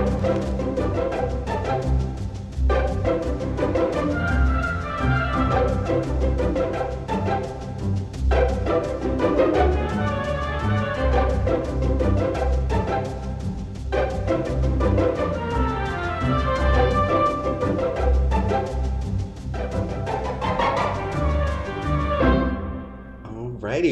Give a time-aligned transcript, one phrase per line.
[0.00, 0.59] Alrighty,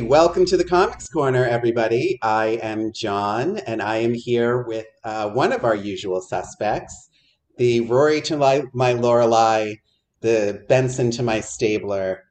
[0.08, 2.18] welcome to the Comics Corner, everybody.
[2.22, 7.10] I am John, and I am here with uh, one of our usual suspects,
[7.58, 9.76] the Rory to my, my Lorelai,
[10.22, 12.24] the Benson to my Stabler,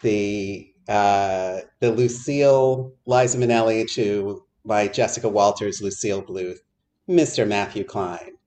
[0.00, 6.60] the uh, the Lucille Liza Minnelli to my Jessica Walters, Lucille Bluth,
[7.06, 7.46] Mr.
[7.46, 8.38] Matthew Klein.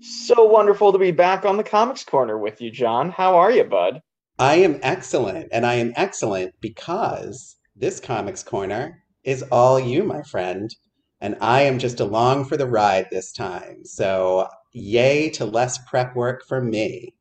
[0.00, 3.10] So wonderful to be back on the Comics Corner with you, John.
[3.10, 4.02] How are you, bud?
[4.38, 10.22] I am excellent, and I am excellent because this Comics Corner is all you, my
[10.22, 10.74] friend,
[11.20, 13.84] and I am just along for the ride this time.
[13.84, 17.14] So, yay to less prep work for me.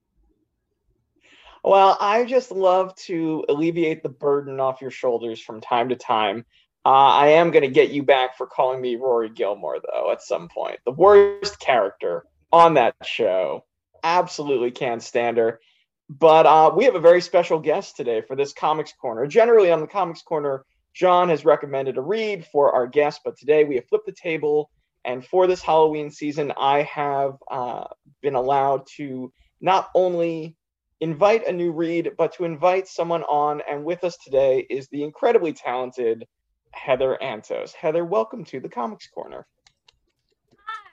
[1.64, 6.46] Well, I just love to alleviate the burden off your shoulders from time to time.
[6.86, 10.22] Uh, I am going to get you back for calling me Rory Gilmore, though, at
[10.22, 10.80] some point.
[10.86, 13.64] The worst character on that show.
[14.04, 15.62] Absolutely can't stand her.
[16.10, 19.26] But uh, we have a very special guest today for this Comics Corner.
[19.26, 23.64] Generally, on the Comics Corner, John has recommended a read for our guest, but today
[23.64, 24.70] we have flipped the table.
[25.06, 27.86] And for this Halloween season, I have uh,
[28.22, 30.56] been allowed to not only
[31.02, 33.62] invite a new read, but to invite someone on.
[33.70, 36.26] And with us today is the incredibly talented
[36.72, 37.74] Heather Antos.
[37.74, 39.46] Heather, welcome to the Comics Corner.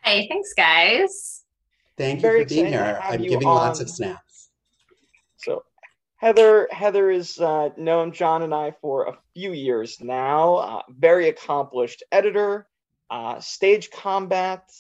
[0.03, 1.45] Hi, thanks, guys.
[1.97, 2.99] Thank you Very for being here.
[3.03, 4.30] I'm you giving lots of snaps.
[5.43, 5.65] So,
[6.17, 10.55] Heather, Heather has uh, known John and I for a few years now.
[10.57, 12.67] Uh, very accomplished editor,
[13.11, 14.71] uh, stage combat.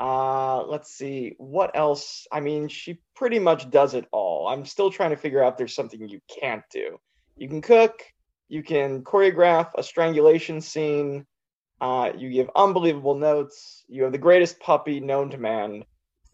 [0.00, 2.26] Uh, let's see what else.
[2.32, 4.48] I mean, she pretty much does it all.
[4.48, 6.98] I'm still trying to figure out there's something you can't do.
[7.36, 8.02] You can cook.
[8.48, 11.26] You can choreograph a strangulation scene.
[11.80, 13.84] Uh, you give unbelievable notes.
[13.88, 15.84] You have the greatest puppy known to man.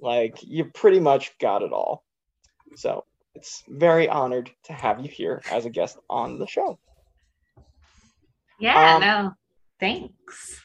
[0.01, 2.05] Like you pretty much got it all.
[2.77, 3.05] So
[3.39, 6.77] it's very honored to have you here as a guest on the show.
[8.59, 9.33] Yeah, Um, no,
[9.79, 10.61] thanks.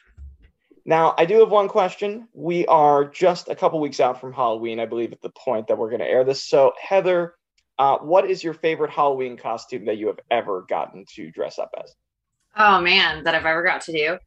[0.85, 2.27] Now, I do have one question.
[2.33, 5.77] We are just a couple weeks out from Halloween, I believe, at the point that
[5.77, 6.43] we're going to air this.
[6.43, 7.35] So, Heather,
[7.77, 11.69] uh, what is your favorite Halloween costume that you have ever gotten to dress up
[11.81, 11.93] as?
[12.57, 14.17] Oh man, that I've ever got to do.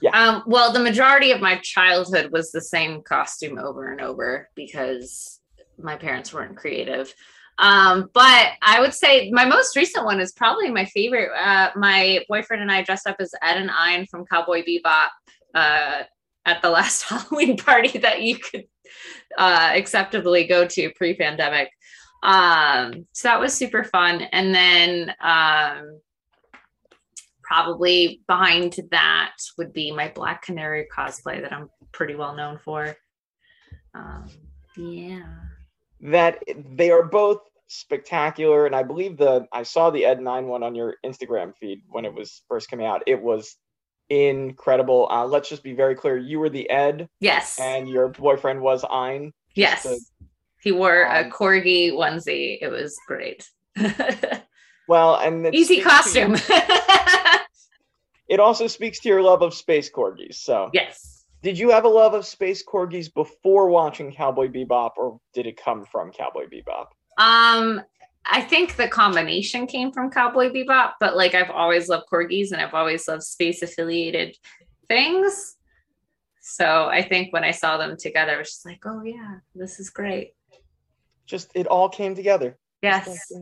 [0.00, 0.10] Yeah.
[0.10, 5.40] Um, well, the majority of my childhood was the same costume over and over because
[5.78, 7.12] my parents weren't creative.
[7.58, 11.30] Um, but I would say my most recent one is probably my favorite.
[11.38, 15.08] Uh, my boyfriend and I dressed up as Ed and Ein from Cowboy Bebop
[15.54, 16.02] uh,
[16.44, 18.64] at the last Halloween party that you could
[19.38, 21.70] uh, acceptably go to pre-pandemic.
[22.22, 24.22] Um, so that was super fun.
[24.32, 26.00] And then um,
[27.42, 32.96] probably behind that would be my Black Canary cosplay that I'm pretty well known for.
[33.94, 34.26] Um,
[34.76, 35.45] yeah.
[36.06, 36.42] That
[36.76, 40.74] they are both spectacular, and I believe the I saw the Ed Nine one on
[40.74, 43.02] your Instagram feed when it was first coming out.
[43.06, 43.56] It was
[44.08, 45.08] incredible.
[45.10, 47.58] Uh, let's just be very clear: you were the Ed, Yes.
[47.60, 49.32] and your boyfriend was Ein.
[49.54, 49.86] yes.
[50.62, 52.58] he wore a um, corgi onesie.
[52.60, 53.48] It was great.
[54.88, 56.56] Well, and Easy speaks to you- costume.
[58.28, 60.34] It also speaks to your love of space corgis.
[60.34, 61.15] So, yes.
[61.46, 65.56] Did you have a love of space corgis before watching Cowboy Bebop, or did it
[65.56, 66.86] come from Cowboy Bebop?
[67.18, 67.82] Um,
[68.24, 72.60] I think the combination came from Cowboy Bebop, but like I've always loved corgis and
[72.60, 74.36] I've always loved space affiliated
[74.88, 75.54] things.
[76.40, 79.78] So I think when I saw them together, I was just like, oh yeah, this
[79.78, 80.32] is great.
[81.26, 82.58] Just it all came together.
[82.82, 83.32] Yes.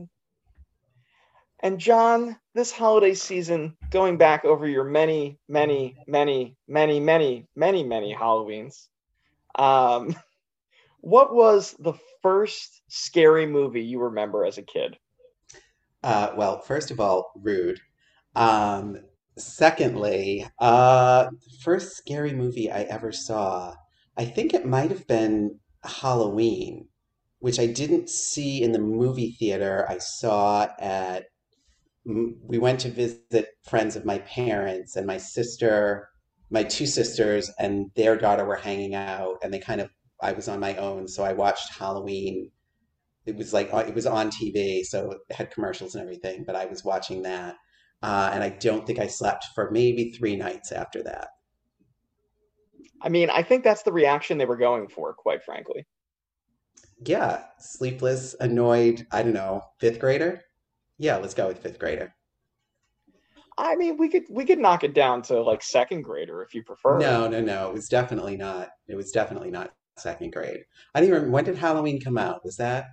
[1.61, 7.83] And John, this holiday season, going back over your many, many, many, many, many, many,
[7.83, 8.87] many Halloweens,
[9.57, 10.15] um,
[11.01, 14.97] what was the first scary movie you remember as a kid?
[16.03, 17.79] Uh, well, first of all, rude.
[18.35, 18.97] Um,
[19.37, 23.73] secondly, uh, the first scary movie I ever saw,
[24.17, 26.87] I think it might have been Halloween,
[27.39, 29.85] which I didn't see in the movie theater.
[29.89, 31.25] I saw at,
[32.05, 36.09] we went to visit friends of my parents, and my sister,
[36.49, 39.89] my two sisters, and their daughter were hanging out, and they kind of,
[40.21, 42.51] I was on my own, so I watched Halloween
[43.25, 46.43] it was like it was on TV, so it had commercials and everything.
[46.45, 47.55] But I was watching that,
[48.03, 51.29] uh, and I don't think I slept for maybe three nights after that.
[53.01, 55.85] I mean, I think that's the reaction they were going for, quite frankly.
[57.05, 60.41] Yeah, sleepless, annoyed, I don't know, fifth grader?
[60.97, 62.13] Yeah, let's go with fifth grader.
[63.57, 66.63] I mean, we could we could knock it down to like second grader if you
[66.63, 66.99] prefer.
[66.99, 67.67] No, no, no.
[67.69, 68.69] It was definitely not.
[68.87, 70.65] It was definitely not second grade.
[70.93, 72.43] I don't even remember when did Halloween come out?
[72.43, 72.87] Was that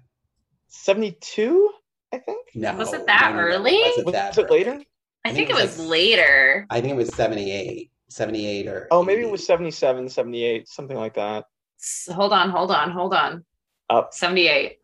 [0.69, 1.71] 72,
[2.13, 2.49] I think?
[2.55, 2.75] no?
[2.77, 3.79] Was it that no, no, no, early?
[3.83, 4.59] wasn't Was that it early.
[4.65, 4.83] later?
[5.25, 6.67] I think it was later.
[6.71, 7.91] I think it was 78.
[8.09, 11.45] 78 or Oh, maybe it was 77, 78, something like that.
[11.81, 13.45] S- Hold on, hold on, hold on.
[13.89, 14.79] Up 78.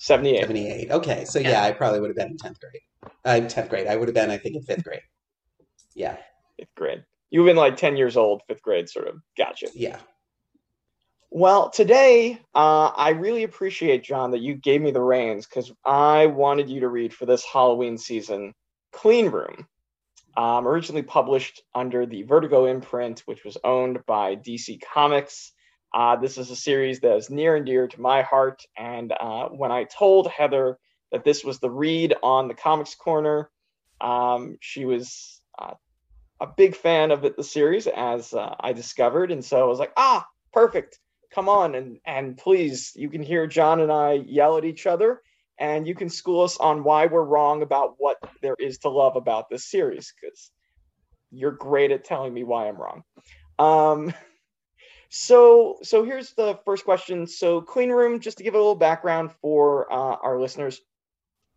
[0.00, 0.40] 78.
[0.40, 0.90] 78.
[0.90, 1.64] Okay, so yeah, Yeah.
[1.64, 2.82] I probably would have been in 10th grade.
[3.24, 3.86] Uh, 10th grade.
[3.86, 5.02] I would have been, I think, in fifth grade.
[5.94, 6.16] Yeah,
[6.58, 7.04] Fifth grade.
[7.30, 9.16] You've been like 10 years old, fifth grade, sort of.
[9.36, 9.68] Gotcha.
[9.74, 9.98] yeah.
[11.32, 16.26] Well, today, uh, I really appreciate, John, that you gave me the reins because I
[16.26, 18.52] wanted you to read for this Halloween season
[18.92, 19.68] Clean Room,
[20.36, 25.52] um, originally published under the Vertigo imprint, which was owned by DC Comics.
[25.94, 28.62] Uh, this is a series that is near and dear to my heart.
[28.76, 30.78] And uh, when I told Heather
[31.12, 33.50] that this was the read on the Comics Corner,
[34.00, 35.74] um, she was uh,
[36.40, 39.32] a big fan of it, the series, as uh, I discovered.
[39.32, 40.98] And so I was like, ah, perfect
[41.32, 45.22] come on and and please you can hear john and i yell at each other
[45.58, 49.16] and you can school us on why we're wrong about what there is to love
[49.16, 50.50] about this series because
[51.30, 53.02] you're great at telling me why i'm wrong
[53.58, 54.12] um
[55.10, 59.30] so so here's the first question so clean room just to give a little background
[59.42, 60.80] for uh, our listeners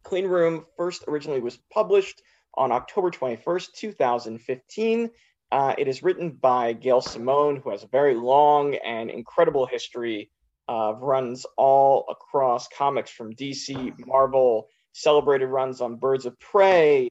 [0.04, 2.22] clean room first originally was published
[2.56, 5.10] on october 21st 2015
[5.54, 10.32] uh, it is written by Gail Simone, who has a very long and incredible history
[10.68, 17.08] of runs all across comics from DC, Marvel, celebrated runs on Birds of Prey,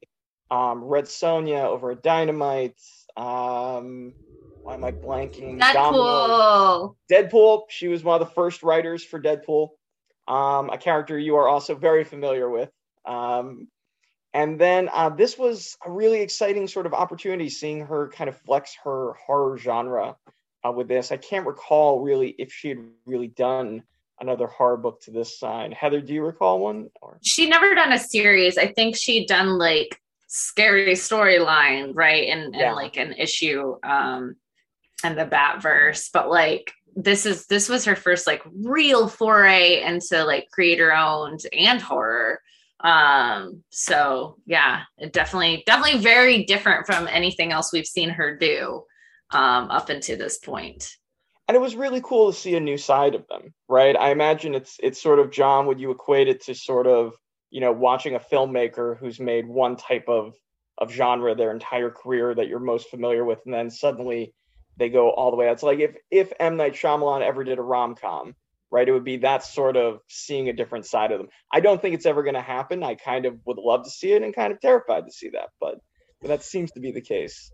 [0.51, 2.81] um, Red Sonja over Dynamite.
[3.15, 4.13] Um,
[4.63, 5.59] why am I blanking?
[5.59, 6.95] Deadpool.
[7.11, 7.63] Deadpool.
[7.69, 9.69] She was one of the first writers for Deadpool,
[10.27, 12.69] um, a character you are also very familiar with.
[13.05, 13.67] Um,
[14.33, 18.37] and then uh, this was a really exciting sort of opportunity seeing her kind of
[18.37, 20.15] flex her horror genre
[20.65, 21.11] uh, with this.
[21.11, 23.83] I can't recall really if she had really done
[24.21, 25.73] another horror book to this sign.
[25.73, 26.89] Heather, do you recall one?
[27.01, 28.57] Or She never done a series.
[28.57, 32.29] I think she'd done like scary storyline, right?
[32.29, 32.67] And, Yeah.
[32.67, 34.35] and like an issue um
[35.03, 36.09] and the Batverse.
[36.13, 41.41] But like this is this was her first like real foray into like creator owned
[41.51, 42.41] and horror.
[42.79, 48.83] Um so yeah, it definitely definitely very different from anything else we've seen her do
[49.31, 50.95] um up until this point.
[51.47, 53.95] and it was really cool to see a new side of them, right?
[53.97, 55.65] I imagine it's it's sort of John.
[55.67, 57.13] Would you equate it to sort of
[57.51, 60.35] you know watching a filmmaker who's made one type of
[60.77, 64.33] of genre their entire career that you're most familiar with, and then suddenly
[64.77, 65.47] they go all the way.
[65.47, 65.53] Out.
[65.53, 68.35] It's like if if M Night Shyamalan ever did a rom com,
[68.71, 68.87] right?
[68.87, 71.29] It would be that sort of seeing a different side of them.
[71.51, 72.83] I don't think it's ever going to happen.
[72.83, 75.49] I kind of would love to see it, and kind of terrified to see that,
[75.59, 75.75] but,
[76.21, 77.51] but that seems to be the case.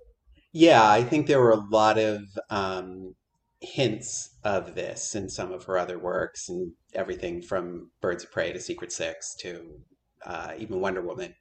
[0.54, 3.16] Yeah, I think there were a lot of um,
[3.60, 8.54] hints of this in some of her other works, and everything from Birds of Prey
[8.54, 9.82] to Secret Six to
[10.26, 11.36] uh, even Wonder Woman.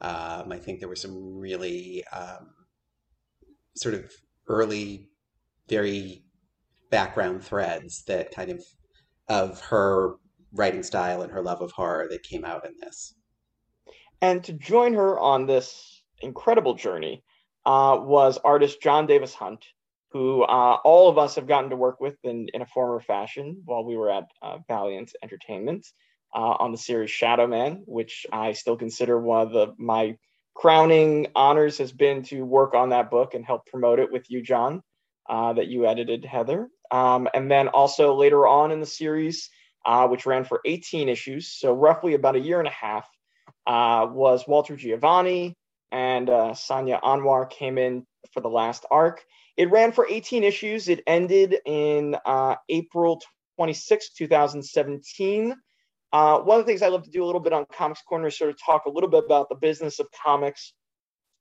[0.00, 2.50] Um, I think there were some really um,
[3.76, 4.12] sort of
[4.48, 5.08] early,
[5.68, 6.24] very
[6.90, 8.64] background threads that kind of
[9.28, 10.14] of her
[10.52, 13.14] writing style and her love of horror that came out in this.
[14.22, 17.24] And to join her on this incredible journey
[17.64, 19.64] uh, was artist Jon Davis-Hunt,
[20.12, 23.62] who uh, all of us have gotten to work with in, in a former fashion
[23.64, 25.86] while we were at uh, Valiant Entertainment
[26.34, 30.16] uh, on the series Shadowman, which I still consider one of the my
[30.54, 34.42] crowning honors has been to work on that book and help promote it with you,
[34.42, 34.82] John,
[35.28, 36.68] uh, that you edited, Heather.
[36.90, 39.50] Um, and then also later on in the series,
[39.84, 43.08] uh, which ran for 18 issues, so roughly about a year and a half,
[43.66, 45.54] uh, was Walter Geovani
[45.92, 49.24] and uh, Sanya Anwar came in for the last arc.
[49.56, 50.88] It ran for 18 issues.
[50.88, 53.22] It ended in uh, April
[53.56, 55.54] 26, 2017.
[56.12, 58.28] Uh, one of the things I love to do a little bit on Comics Corner
[58.28, 60.72] is sort of talk a little bit about the business of comics.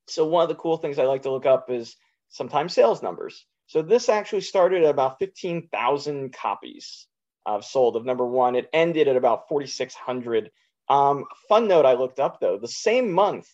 [0.08, 1.96] So one of the cool things I like to look up is
[2.30, 3.46] sometimes sales numbers.
[3.68, 7.08] So this actually started at about 15,000 copies
[7.46, 8.56] of sold of number one.
[8.56, 10.52] It ended at about 4,600.
[10.88, 13.48] Um, fun note I looked up though, the same month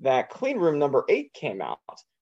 [0.00, 1.78] that Clean Room number eight came out,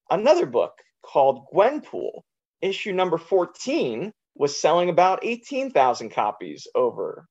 [0.09, 0.73] another book
[1.03, 2.21] called Gwenpool,
[2.61, 7.27] issue number 14, was selling about 18,000 copies over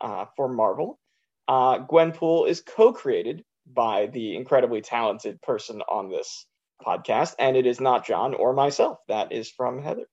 [0.00, 0.98] uh, for Marvel.
[1.46, 6.46] Uh, Gwenpool is co created by the incredibly talented person on this
[6.86, 8.98] podcast, and it is not John or myself.
[9.08, 10.06] That is from Heather.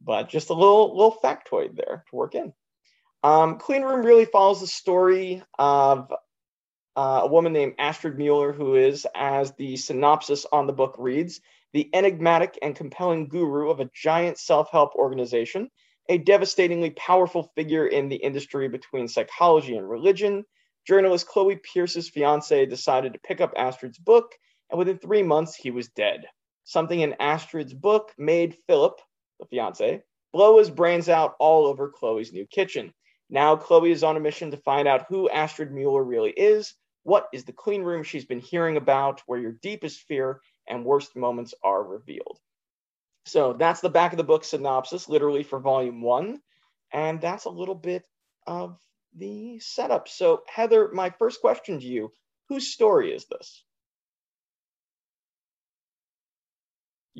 [0.00, 2.52] but just a little little factoid there to work in.
[3.22, 6.12] Um, Clean Room really follows the story of
[6.96, 11.40] uh, a woman named Astrid Mueller, who is, as the synopsis on the book reads,
[11.72, 15.70] the enigmatic and compelling guru of a giant self help organization,
[16.08, 20.44] a devastatingly powerful figure in the industry between psychology and religion.
[20.86, 24.32] Journalist Chloe Pierce's fiance decided to pick up Astrid's book,
[24.70, 26.26] and within three months, he was dead.
[26.64, 29.00] Something in Astrid's book made Philip,
[29.38, 32.92] the fiance, blow his brains out all over Chloe's new kitchen.
[33.28, 36.74] Now, Chloe is on a mission to find out who Astrid Mueller really is.
[37.02, 41.16] What is the clean room she's been hearing about, where your deepest fear and worst
[41.16, 42.38] moments are revealed?
[43.26, 46.40] So that's the back of the book synopsis, literally for volume one.
[46.92, 48.04] And that's a little bit
[48.46, 48.78] of
[49.16, 50.08] the setup.
[50.08, 52.12] So, Heather, my first question to you
[52.48, 53.64] whose story is this?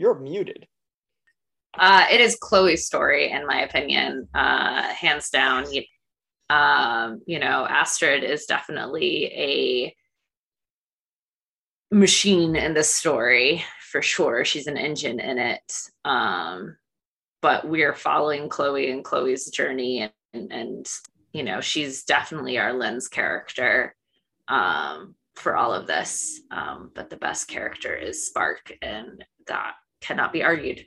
[0.00, 0.66] You're muted.
[1.78, 5.66] Uh, it is Chloe's story, in my opinion, uh, hands down.
[6.48, 9.94] Um, you know, Astrid is definitely a
[11.94, 14.42] machine in this story for sure.
[14.42, 15.72] She's an engine in it.
[16.06, 16.78] Um,
[17.42, 20.90] but we're following Chloe and Chloe's journey, and, and,
[21.34, 23.94] you know, she's definitely our lens character
[24.48, 26.40] um, for all of this.
[26.50, 30.86] Um, but the best character is Spark, and that cannot be argued.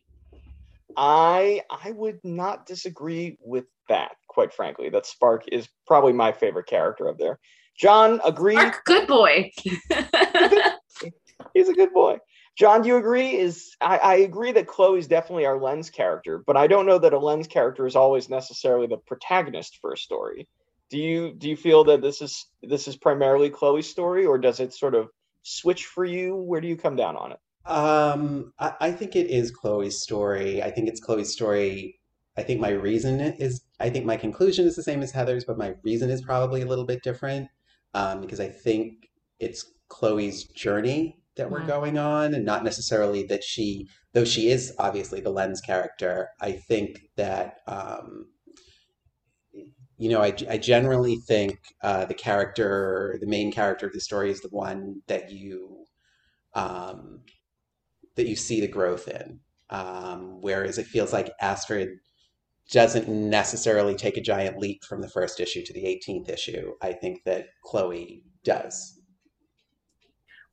[0.95, 4.89] I I would not disagree with that, quite frankly.
[4.89, 7.39] That Spark is probably my favorite character up there.
[7.77, 8.55] John, agree?
[8.55, 9.51] Spark, good boy.
[11.53, 12.19] He's a good boy.
[12.55, 13.35] John, do you agree?
[13.35, 17.13] Is I, I agree that Chloe's definitely our lens character, but I don't know that
[17.13, 20.47] a lens character is always necessarily the protagonist for a story.
[20.91, 24.59] Do you do you feel that this is this is primarily Chloe's story, or does
[24.59, 25.09] it sort of
[25.41, 26.35] switch for you?
[26.35, 27.39] Where do you come down on it?
[27.65, 30.61] Um, I, I think it is Chloe's story.
[30.61, 31.99] I think it's Chloe's story.
[32.37, 35.57] I think my reason is, I think my conclusion is the same as Heather's, but
[35.57, 37.47] my reason is probably a little bit different
[37.93, 39.07] um, because I think
[39.39, 41.67] it's Chloe's journey that we're Mhm.
[41.67, 46.53] going on and not necessarily that she, though she is obviously the lens character, I
[46.53, 48.27] think that, um,
[49.97, 54.31] you know, I, I generally think uh, the character, the main character of the story
[54.31, 55.85] is the one that you
[56.55, 57.21] um,
[58.15, 59.39] that you see the growth in.
[59.69, 61.89] Um, whereas it feels like Astrid
[62.71, 66.73] doesn't necessarily take a giant leap from the first issue to the 18th issue.
[66.81, 68.99] I think that Chloe does.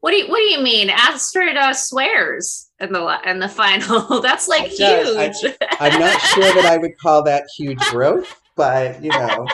[0.01, 0.89] What do you What do you mean?
[0.89, 4.21] Astrid uh, swears in the in the final.
[4.23, 5.15] That's like does.
[5.17, 5.57] I- huge.
[5.79, 9.47] I'm not sure that I would call that huge growth, but you know,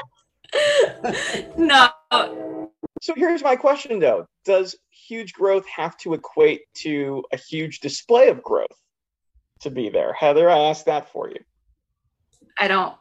[1.58, 1.88] no,
[3.06, 4.26] So here's my question though.
[4.44, 8.76] Does huge growth have to equate to a huge display of growth
[9.60, 10.12] to be there?
[10.12, 11.38] Heather, I asked that for you.
[12.58, 12.96] I don't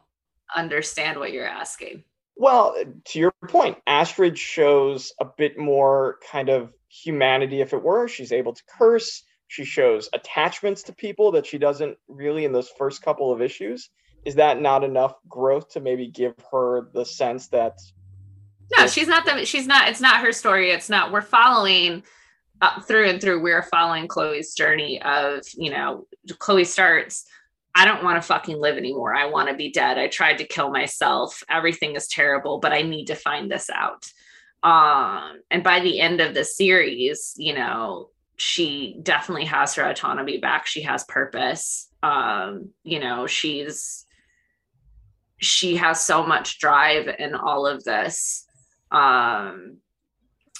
[0.54, 2.04] understand what you're asking.
[2.36, 8.06] Well, to your point, Astrid shows a bit more kind of humanity, if it were.
[8.06, 9.24] She's able to curse.
[9.48, 13.90] She shows attachments to people that she doesn't really in those first couple of issues.
[14.24, 17.80] Is that not enough growth to maybe give her the sense that
[18.76, 19.44] No, she's not the.
[19.44, 19.88] She's not.
[19.88, 20.70] It's not her story.
[20.70, 21.12] It's not.
[21.12, 22.02] We're following
[22.60, 23.42] uh, through and through.
[23.42, 26.06] We're following Chloe's journey of you know.
[26.38, 27.24] Chloe starts.
[27.74, 29.14] I don't want to fucking live anymore.
[29.14, 29.98] I want to be dead.
[29.98, 31.42] I tried to kill myself.
[31.50, 34.10] Everything is terrible, but I need to find this out.
[34.62, 40.38] Um, and by the end of the series, you know, she definitely has her autonomy
[40.38, 40.66] back.
[40.66, 41.88] She has purpose.
[42.02, 44.06] Um, you know, she's
[45.38, 48.45] she has so much drive in all of this
[48.92, 49.78] um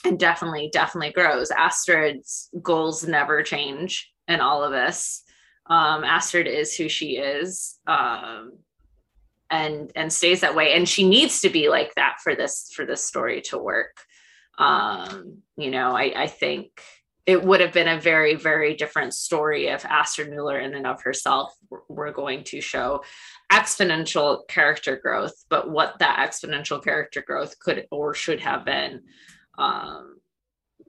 [0.05, 1.51] and definitely definitely grows.
[1.51, 5.23] Astrid's goals never change in all of this.
[5.69, 8.53] Um astrid is who she is um
[9.51, 10.75] and and stays that way.
[10.75, 13.97] And she needs to be like that for this for this story to work.
[14.59, 16.83] Um you know i i think
[17.27, 21.03] it would have been a very very different story if astrid mueller in and of
[21.03, 21.53] herself
[21.89, 23.03] were- going to show
[23.53, 29.03] exponential character growth but what that exponential character growth could or should have been
[29.59, 30.17] um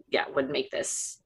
[0.10, 1.20] yeah would make this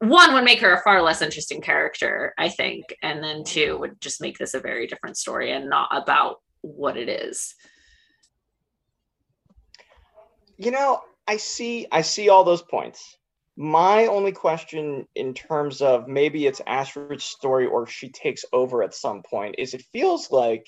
[0.00, 4.00] one would make her a far less interesting character i think and then two would
[4.00, 7.54] just make this a very different story and not about what it is.
[10.56, 13.16] You know i see i see all those points
[13.60, 18.94] my only question in terms of maybe it's astrid's story or she takes over at
[18.94, 20.64] some point is it feels like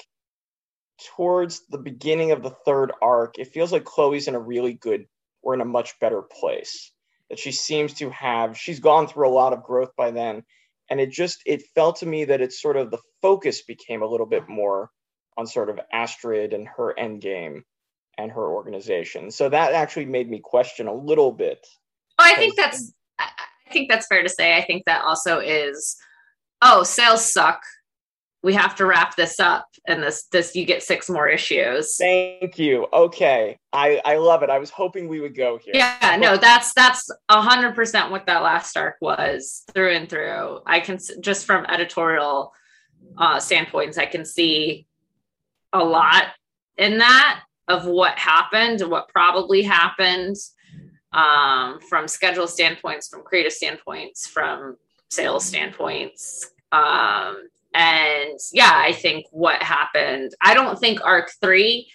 [1.14, 5.06] towards the beginning of the third arc it feels like chloe's in a really good
[5.42, 6.92] or in a much better place
[7.28, 10.42] that she seems to have she's gone through a lot of growth by then
[10.90, 14.06] and it just it felt to me that it's sort of the focus became a
[14.06, 14.90] little bit more
[15.36, 17.64] on sort of Astrid and her end game
[18.18, 19.30] and her organization.
[19.30, 21.66] So that actually made me question a little bit.
[22.20, 24.56] Oh, I think that's I think that's fair to say.
[24.56, 25.96] I think that also is
[26.62, 27.62] oh, sales suck.
[28.42, 31.96] We have to wrap this up and this this you get six more issues.
[31.96, 32.86] Thank you.
[32.92, 33.58] Okay.
[33.72, 34.50] I i love it.
[34.50, 35.74] I was hoping we would go here.
[35.74, 40.60] Yeah no that's that's a hundred percent what that last arc was through and through.
[40.66, 42.52] I can just from editorial
[43.18, 44.86] uh standpoints i can see
[45.72, 46.24] a lot
[46.78, 50.36] in that of what happened what probably happened
[51.12, 54.76] um from schedule standpoints from creative standpoints from
[55.08, 57.36] sales standpoints um
[57.74, 61.90] and yeah, I think what happened, I don't think arc three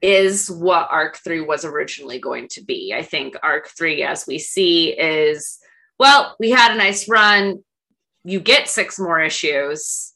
[0.00, 2.94] is what arc three was originally going to be.
[2.96, 5.58] I think arc three, as we see, is
[5.98, 7.62] well, we had a nice run.
[8.24, 10.12] You get six more issues.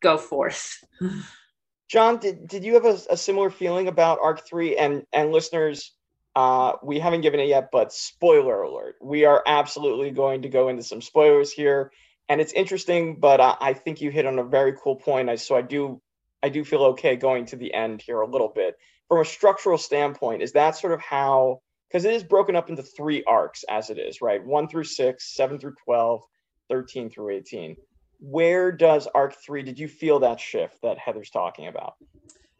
[0.00, 0.84] Go forth.
[1.88, 4.76] John, did, did you have a, a similar feeling about arc three?
[4.76, 5.92] And and listeners,
[6.36, 8.94] uh, we haven't given it yet, but spoiler alert.
[9.02, 11.90] We are absolutely going to go into some spoilers here
[12.28, 15.30] and it's interesting, but I, I think you hit on a very cool point.
[15.30, 16.00] I, so I do
[16.42, 18.76] I do feel okay going to the end here a little bit.
[19.08, 22.82] From a structural standpoint, is that sort of how because it is broken up into
[22.82, 24.44] three arcs as it is, right?
[24.44, 26.22] One through six, seven through 12,
[26.68, 27.76] 13 through 18.
[28.18, 31.94] Where does arc three, did you feel that shift that Heather's talking about?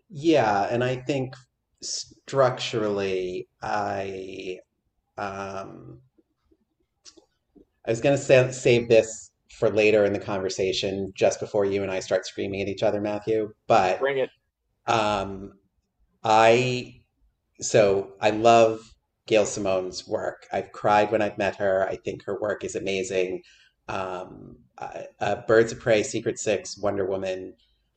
[0.08, 1.34] Yeah, and I think
[1.82, 4.58] structurally, I
[5.18, 6.00] um,
[7.86, 11.90] I was going to save this for later in the conversation, just before you and
[11.90, 13.52] I start screaming at each other, Matthew.
[13.66, 14.30] But bring it.
[14.86, 15.52] Um,
[16.22, 17.00] I
[17.60, 18.80] so I love
[19.26, 20.46] Gail Simone's work.
[20.52, 21.88] I've cried when I've met her.
[21.88, 23.42] I think her work is amazing.
[23.88, 27.54] Um, uh, uh, Birds of Prey, Secret Six, Wonder Woman,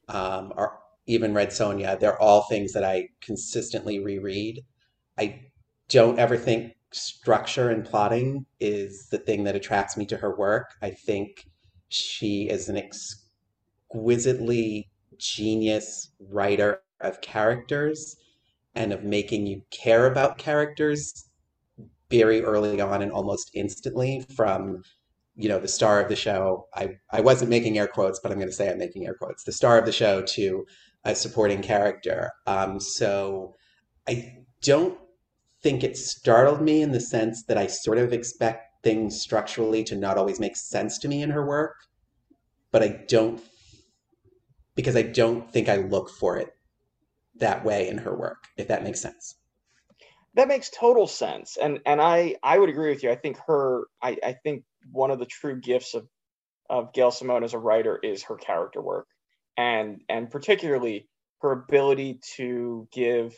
[0.08, 2.00] um, or even Red Sonja.
[2.00, 4.64] They're all things that I consistently reread.
[5.18, 5.42] I
[5.90, 10.76] don't ever think structure and plotting is the thing that attracts me to her work.
[10.84, 11.48] I think
[11.88, 12.78] she is an
[13.92, 18.16] exquisitely genius writer of characters
[18.76, 21.28] and of making you care about characters
[22.12, 24.84] very early on and almost instantly from
[25.36, 28.38] you know the star of the show i i wasn't making air quotes but i'm
[28.38, 30.66] going to say i'm making air quotes the star of the show to
[31.06, 33.54] a supporting character um, so
[34.08, 34.98] i don't
[35.62, 39.96] think it startled me in the sense that I sort of expect things structurally to
[39.96, 41.76] not always make sense to me in her work,
[42.72, 43.42] but I don't
[44.76, 46.54] because I don't think I look for it
[47.36, 49.36] that way in her work, if that makes sense.
[50.36, 51.58] That makes total sense.
[51.58, 53.12] And and I I would agree with you.
[53.12, 56.08] I think her I, I think one of the true gifts of
[56.70, 59.08] of Gail Simone as a writer is her character work.
[59.60, 61.08] And and particularly
[61.42, 63.36] her ability to give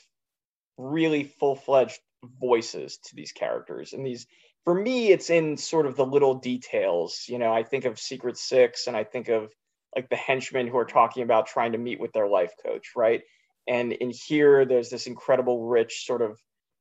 [0.78, 2.00] really full-fledged
[2.40, 3.94] voices to these characters.
[3.94, 4.28] And these
[4.64, 7.26] for me it's in sort of the little details.
[7.28, 9.52] You know i think of secret six and i think of
[9.96, 13.22] like the henchmen who are talking about trying to meet with their life coach right?
[13.68, 16.38] And in here there's this incredible rich sort of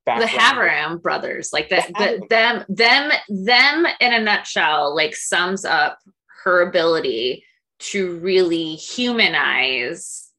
[0.06, 0.30] background.
[0.30, 5.98] the Haveram brothers like that the, them them them in a nutshell like sums up
[6.44, 7.44] her ability
[7.80, 10.30] to really humanize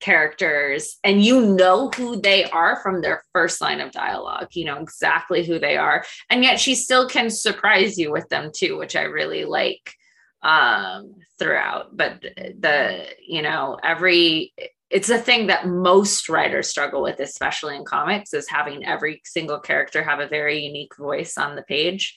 [0.00, 0.98] characters.
[1.04, 4.48] And you know who they are from their first line of dialogue.
[4.52, 6.04] You know exactly who they are.
[6.30, 9.94] And yet she still can surprise you with them too which i really like
[10.42, 11.96] um throughout.
[11.96, 14.52] But the you know every
[14.90, 19.58] it's a thing that most writers struggle with especially in comics is having every single
[19.58, 22.16] character have a very unique voice on the page.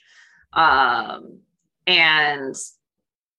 [0.54, 1.40] Um
[1.88, 2.56] and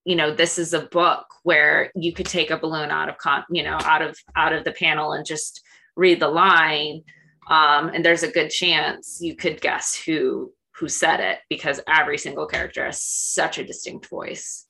[0.05, 3.45] you know this is a book where you could take a balloon out of con
[3.51, 5.63] you know out of out of the panel and just
[5.97, 7.03] read the line
[7.49, 12.17] um, and there's a good chance you could guess who who said it because every
[12.17, 14.67] single character has such a distinct voice.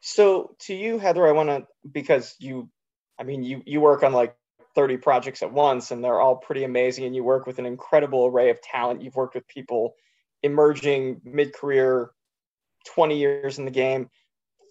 [0.00, 2.68] So to you heather i want to because you
[3.18, 4.36] i mean you you work on like
[4.74, 8.26] 30 projects at once and they're all pretty amazing and you work with an incredible
[8.26, 9.02] array of talent.
[9.02, 9.94] You've worked with people
[10.42, 12.10] emerging mid-career
[12.86, 14.10] 20 years in the game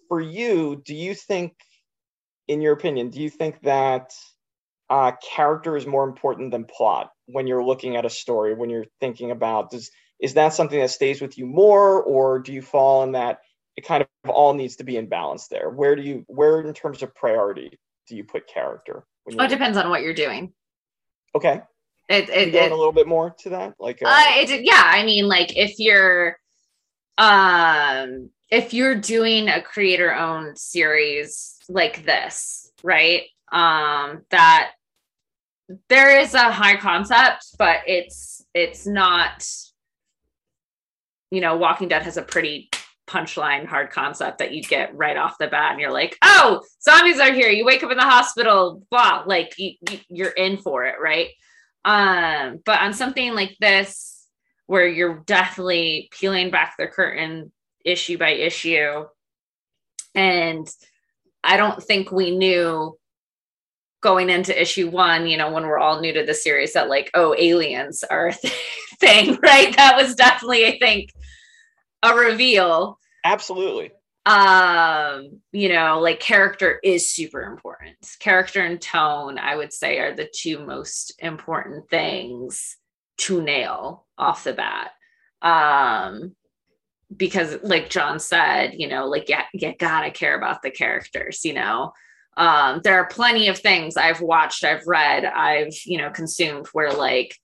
[0.08, 1.52] for you, do you think,
[2.48, 4.12] in your opinion, do you think that
[4.90, 8.54] uh, character is more important than plot when you're looking at a story?
[8.54, 9.90] When you're thinking about does
[10.20, 13.40] is that something that stays with you more, or do you fall in that
[13.76, 15.70] it kind of all needs to be in balance there?
[15.70, 19.04] Where do you where in terms of priority do you put character?
[19.38, 20.52] Oh, it depends on what you're doing.
[21.34, 21.60] Okay.
[22.08, 24.82] It, it, it a little bit more to that, like uh, uh, it, yeah.
[24.84, 26.38] I mean, like if you're
[27.16, 33.22] um if you're doing a creator owned series like this, right?
[33.50, 34.72] Um that
[35.88, 39.44] there is a high concept, but it's it's not
[41.30, 42.70] you know, Walking Dead has a pretty
[43.08, 47.20] punchline hard concept that you get right off the bat and you're like oh zombies
[47.20, 49.72] are here you wake up in the hospital blah like you,
[50.08, 51.28] you, are in for it right
[51.84, 54.26] um but on something like this
[54.68, 57.52] where you're definitely peeling back the curtain
[57.84, 59.04] issue by issue
[60.14, 60.68] and
[61.42, 62.96] i don't think we knew
[64.02, 67.10] going into issue one you know when we're all new to the series that like
[67.14, 68.32] oh aliens are a
[69.00, 71.10] thing right that was definitely i think
[72.04, 72.98] a reveal.
[73.24, 73.90] Absolutely.
[74.26, 77.96] Um, you know, like character is super important.
[78.20, 82.76] Character and tone, I would say, are the two most important things
[83.18, 84.90] to nail off the bat.
[85.42, 86.34] Um,
[87.16, 91.54] because like John said, you know, like yeah, you gotta care about the characters, you
[91.54, 91.92] know.
[92.36, 96.92] Um, there are plenty of things I've watched, I've read, I've, you know, consumed where
[96.92, 97.38] like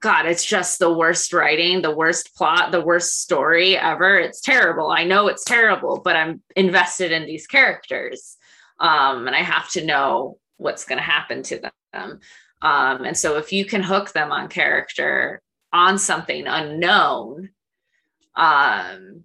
[0.00, 4.18] God, it's just the worst writing, the worst plot, the worst story ever.
[4.18, 4.90] It's terrible.
[4.90, 8.38] I know it's terrible, but I'm invested in these characters.
[8.78, 11.60] Um, and I have to know what's going to happen to
[11.92, 12.20] them.
[12.62, 17.50] Um, and so if you can hook them on character on something unknown,
[18.36, 19.24] um,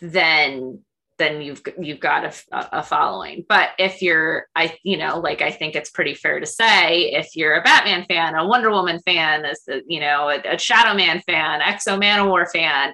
[0.00, 0.80] then
[1.18, 3.44] then you've you've got a, a, following.
[3.48, 7.36] But if you're, I you know, like I think it's pretty fair to say, if
[7.36, 9.54] you're a Batman fan, a Wonder Woman fan, a,
[9.86, 12.92] you know, a, a Shadowman fan, X-O Manowar fan,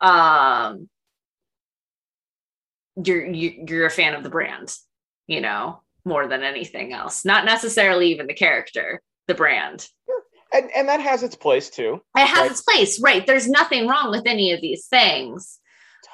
[0.00, 0.88] um,
[3.04, 4.74] you're you, you're a fan of the brand,
[5.26, 7.24] you know, more than anything else.
[7.24, 9.86] Not necessarily even the character, the brand.
[10.52, 12.02] And, and that has its place too.
[12.16, 12.50] It has right?
[12.50, 13.26] its place, right?
[13.26, 15.58] There's nothing wrong with any of these things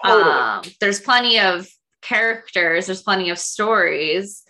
[0.05, 0.31] Totally.
[0.31, 1.69] Um, there's plenty of
[2.03, 4.45] characters, there's plenty of stories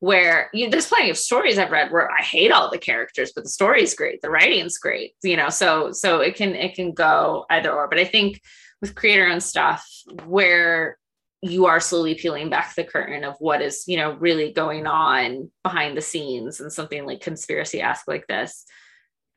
[0.00, 3.44] where you there's plenty of stories I've read where I hate all the characters, but
[3.44, 5.50] the story's great, the writing's great, you know.
[5.50, 7.88] So so it can it can go either or.
[7.88, 8.40] But I think
[8.80, 9.86] with creator owned stuff
[10.24, 10.98] where
[11.42, 15.50] you are slowly peeling back the curtain of what is you know really going on
[15.62, 18.64] behind the scenes and something like conspiracy ask like this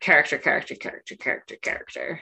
[0.04, 2.20] character character character character character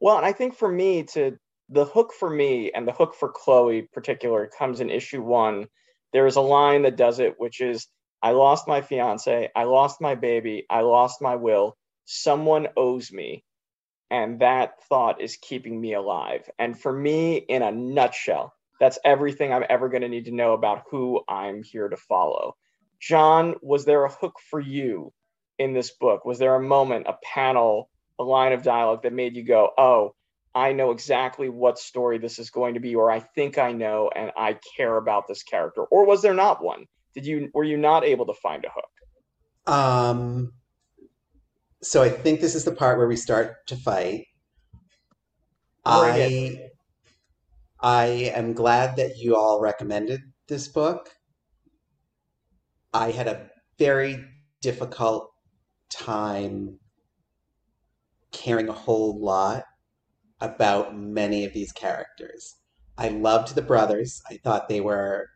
[0.00, 3.30] well and i think for me to the hook for me and the hook for
[3.30, 5.66] Chloe particular comes in issue one.
[6.12, 7.86] There is a line that does it, which is
[8.22, 11.76] I lost my fiance, I lost my baby, I lost my will.
[12.06, 13.44] Someone owes me.
[14.10, 16.48] And that thought is keeping me alive.
[16.58, 20.54] And for me, in a nutshell, that's everything I'm ever going to need to know
[20.54, 22.56] about who I'm here to follow.
[22.98, 25.12] John, was there a hook for you
[25.58, 26.24] in this book?
[26.24, 30.14] Was there a moment, a panel, a line of dialogue that made you go, oh,
[30.54, 34.10] I know exactly what story this is going to be, or I think I know,
[34.14, 35.82] and I care about this character?
[35.84, 36.86] Or was there not one?
[37.14, 39.72] Did you were you not able to find a hook?
[39.72, 40.52] Um.
[41.82, 44.26] So I think this is the part where we start to fight.
[45.84, 46.70] I
[47.80, 51.10] I am glad that you all recommended this book.
[52.92, 54.24] I had a very
[54.60, 55.30] difficult
[55.90, 56.78] time
[58.32, 59.64] caring a whole lot
[60.40, 62.56] about many of these characters.
[62.96, 64.22] I loved the brothers.
[64.30, 65.28] I thought they were,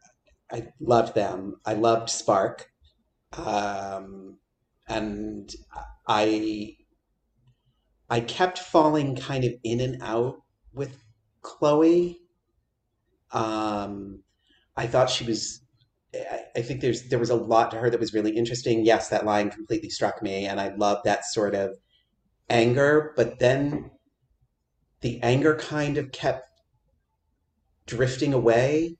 [0.51, 1.57] I loved them.
[1.65, 2.69] I loved Spark.
[3.33, 4.38] Um,
[4.88, 5.55] and
[6.07, 6.77] I,
[8.11, 10.43] I kept falling kind of in and out
[10.75, 11.03] with
[11.41, 12.21] Chloe.
[13.33, 14.23] Um,
[14.77, 15.62] I thought she was.
[16.55, 18.85] I think there's there was a lot to her that was really interesting.
[18.85, 21.70] Yes, that line completely struck me, and I love that sort of
[22.51, 23.12] anger.
[23.16, 23.90] But then
[25.01, 26.44] the anger kind of kept
[27.87, 28.96] drifting away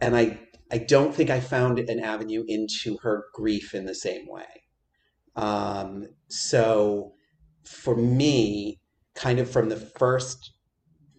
[0.00, 0.38] and i
[0.70, 4.44] i don't think i found an avenue into her grief in the same way
[5.34, 7.14] um, so
[7.64, 8.78] for me
[9.14, 10.52] kind of from the first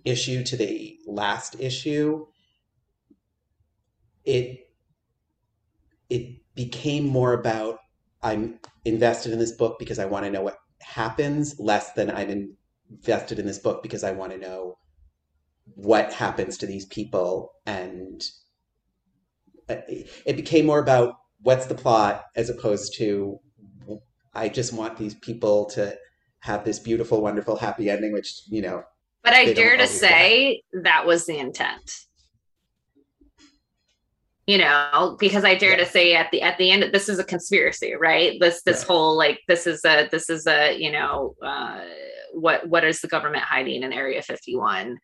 [0.05, 2.25] issue to the last issue
[4.25, 4.59] it
[6.09, 7.79] it became more about
[8.21, 12.55] i'm invested in this book because i want to know what happens less than i'm
[12.93, 14.77] invested in this book because I want to know
[15.75, 18.21] what happens to these people and
[19.69, 23.39] uh, it became more about what's the plot as opposed to
[24.35, 25.95] I just want these people to
[26.39, 28.83] have this beautiful, wonderful, happy ending, which, you know.
[29.23, 30.83] But I dare to say get.
[30.85, 31.99] that was the intent.
[34.45, 37.23] You know because i dare to say at the at the end this is a
[37.23, 38.87] conspiracy right this this right.
[38.87, 41.81] whole like this is a this is a you know uh
[42.33, 44.99] what what is the government hiding in area 51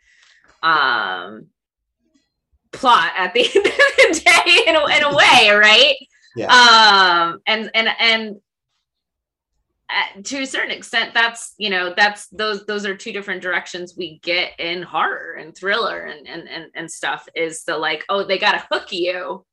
[0.61, 1.47] um
[2.71, 5.95] plot at the end of the day in a, in a way right
[6.35, 7.29] yeah.
[7.31, 8.41] um and and and
[10.23, 14.19] to a certain extent that's you know that's those those are two different directions we
[14.19, 18.37] get in horror and thriller and and and, and stuff is the like oh they
[18.37, 19.43] got to hook you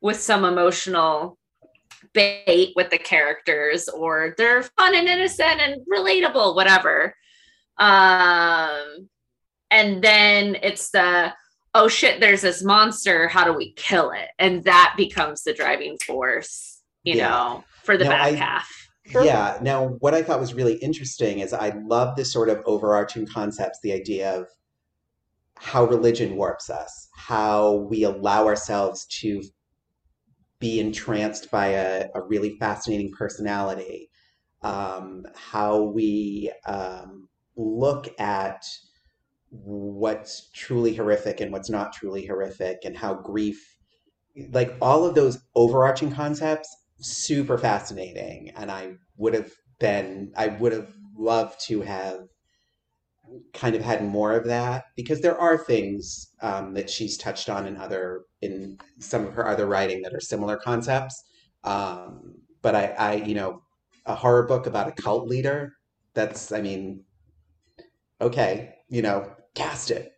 [0.00, 1.38] with some emotional
[2.12, 7.14] bait with the characters or they're fun and innocent and relatable whatever.
[7.78, 9.08] Um
[9.70, 11.32] and then it's the
[11.74, 14.28] oh shit there's this monster how do we kill it?
[14.38, 17.28] And that becomes the driving force you yeah.
[17.28, 19.24] know for the now, back I, half Sure.
[19.24, 19.58] Yeah.
[19.60, 23.80] Now, what I thought was really interesting is I love this sort of overarching concepts,
[23.82, 24.46] the idea of
[25.56, 29.42] how religion warps us, how we allow ourselves to
[30.58, 34.10] be entranced by a, a really fascinating personality,
[34.62, 38.64] um, how we um, look at
[39.50, 43.76] what's truly horrific and what's not truly horrific, and how grief,
[44.52, 46.68] like all of those overarching concepts,
[47.00, 48.50] super fascinating.
[48.56, 52.28] And I would have been, I would have loved to have
[53.52, 57.66] kind of had more of that because there are things um, that she's touched on
[57.66, 61.22] in other in some of her other writing that are similar concepts
[61.64, 63.62] um, but I, I you know
[64.06, 65.72] a horror book about a cult leader
[66.12, 67.04] that's i mean
[68.20, 70.13] okay you know cast it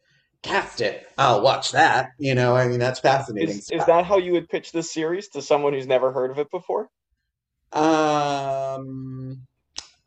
[0.47, 1.07] cast it.
[1.19, 4.49] I'll watch that you know i mean that's fascinating is, is that how you would
[4.49, 6.89] pitch this series to someone who's never heard of it before?
[7.73, 9.47] Um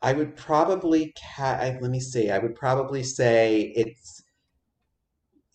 [0.02, 2.30] I would probably ca- let me see.
[2.30, 4.22] I would probably say it's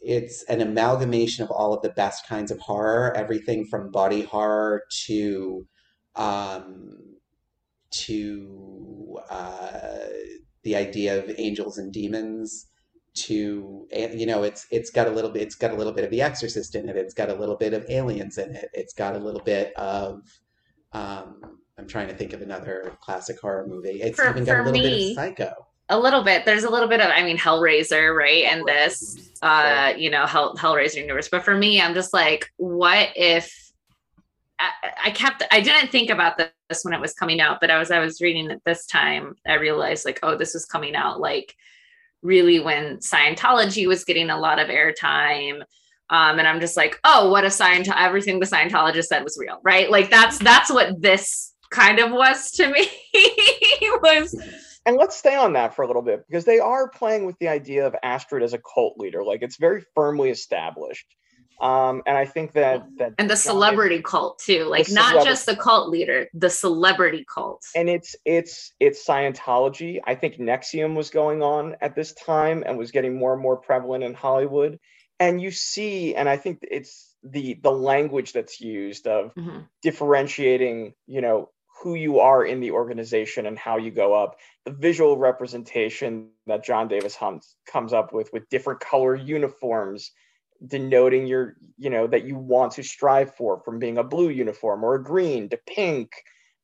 [0.01, 4.83] it's an amalgamation of all of the best kinds of horror, everything from body horror
[5.05, 5.67] to
[6.15, 7.15] um,
[7.89, 10.05] to uh,
[10.63, 12.67] the idea of angels and demons
[13.15, 16.11] to you know it's it's got a little bit it's got a little bit of
[16.11, 19.15] the exorcist in it it's got a little bit of aliens in it it's got
[19.15, 20.21] a little bit of
[20.91, 24.01] um, I'm trying to think of another classic horror movie.
[24.01, 25.67] It's for, even got a little me, bit of Psycho.
[25.89, 26.45] A little bit.
[26.45, 28.45] There's a little bit of, I mean, Hellraiser, right?
[28.45, 31.27] And this, uh, you know, Hell, Hellraiser universe.
[31.29, 33.71] But for me, I'm just like, what if
[34.57, 34.71] I,
[35.05, 37.91] I kept, I didn't think about this when it was coming out, but I was,
[37.91, 39.35] I was reading it this time.
[39.45, 41.55] I realized like, oh, this was coming out like
[42.25, 45.61] really when Scientology was getting a lot of airtime
[46.11, 49.59] um, and I'm just like, oh, what a Scient everything the Scientologist said was real,
[49.63, 49.89] right?
[49.89, 52.87] Like that's that's what this kind of was to me
[54.03, 54.35] was
[54.85, 57.47] and let's stay on that for a little bit because they are playing with the
[57.47, 59.23] idea of Astrid as a cult leader.
[59.23, 61.07] Like it's very firmly established.
[61.61, 65.55] Um, and I think that that and the celebrity cult too, like not just the
[65.55, 67.63] cult leader, the celebrity cult.
[67.75, 69.99] And it's it's it's Scientology.
[70.05, 73.57] I think NXIVM was going on at this time and was getting more and more
[73.57, 74.79] prevalent in Hollywood.
[75.19, 79.59] And you see, and I think it's the the language that's used of mm-hmm.
[79.81, 81.49] differentiating, you know,
[81.81, 84.37] who you are in the organization and how you go up.
[84.65, 90.11] The visual representation that Jon Davis-Hunt comes up with, with different color uniforms,
[90.65, 94.83] denoting your, you know, that you want to strive for from being a blue uniform
[94.83, 96.11] or a green to pink.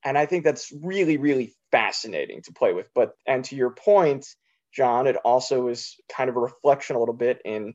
[0.04, 2.88] And I think that's really, really fascinating to play with.
[2.96, 4.26] But, and to your point,
[4.74, 7.74] John, it also is kind of a reflection a little bit in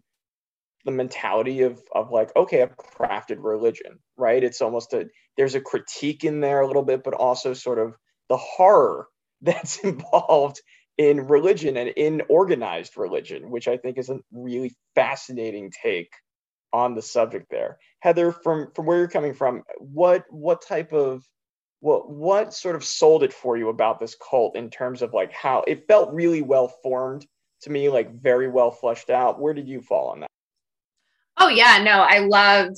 [0.86, 5.60] the mentality of of like okay a crafted religion right it's almost a there's a
[5.60, 7.96] critique in there a little bit but also sort of
[8.28, 9.08] the horror
[9.42, 10.60] that's involved
[10.98, 16.10] in religion and in organized religion which i think is a really fascinating take
[16.76, 17.78] on the subject there.
[18.00, 21.24] Heather from from where you're coming from what what type of
[21.80, 25.32] what what sort of sold it for you about this cult in terms of like
[25.32, 27.26] how it felt really well formed
[27.62, 29.40] to me like very well fleshed out?
[29.40, 30.30] Where did you fall on that?
[31.38, 32.76] Oh yeah, no, I loved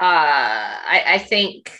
[0.00, 1.72] uh I, I think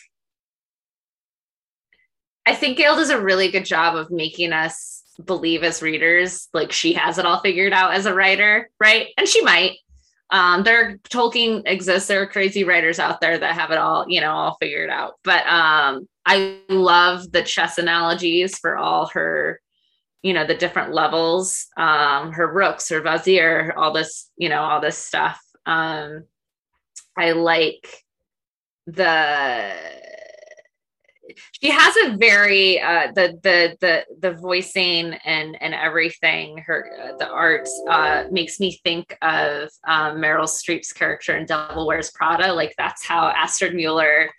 [2.46, 6.72] I think Gail does a really good job of making us believe as readers like
[6.72, 9.08] she has it all figured out as a writer, right?
[9.16, 9.78] And she might.
[10.30, 12.08] Um, there Tolkien exists.
[12.08, 15.14] There are crazy writers out there that have it all, you know, all figured out.
[15.24, 19.60] But um, I love the chess analogies for all her
[20.22, 24.80] you know the different levels um her rooks her vizier all this you know all
[24.80, 26.24] this stuff um,
[27.16, 28.04] I like
[28.86, 29.72] the
[31.52, 36.58] she has a very uh, the the the the voicing and and everything.
[36.58, 42.10] Her the art uh, makes me think of um, Meryl Streep's character in Devil Wears
[42.10, 42.52] Prada.
[42.52, 44.30] Like that's how Astrid Mueller,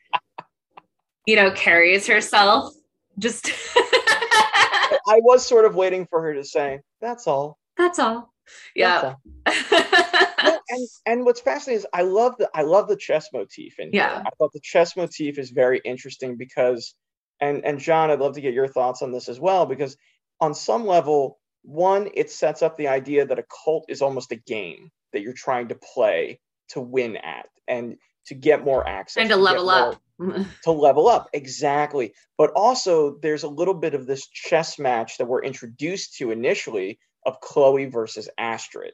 [1.26, 2.74] you know, carries herself.
[3.20, 8.34] Just I was sort of waiting for her to say, "That's all." That's all.
[8.76, 9.16] Yeah.
[9.46, 10.20] That's all.
[10.44, 13.92] no, and and what's fascinating is I love the I love the chess motif in
[13.94, 14.10] Yeah.
[14.16, 14.24] here.
[14.26, 16.96] I thought the chess motif is very interesting because
[17.40, 19.98] and and John, I'd love to get your thoughts on this as well because
[20.40, 24.36] on some level, one, it sets up the idea that a cult is almost a
[24.36, 29.16] game that you're trying to play to win at and to get more access.
[29.16, 30.46] Trying to get level more- up.
[30.64, 35.26] to level up exactly but also there's a little bit of this chess match that
[35.26, 38.94] we're introduced to initially of chloe versus astrid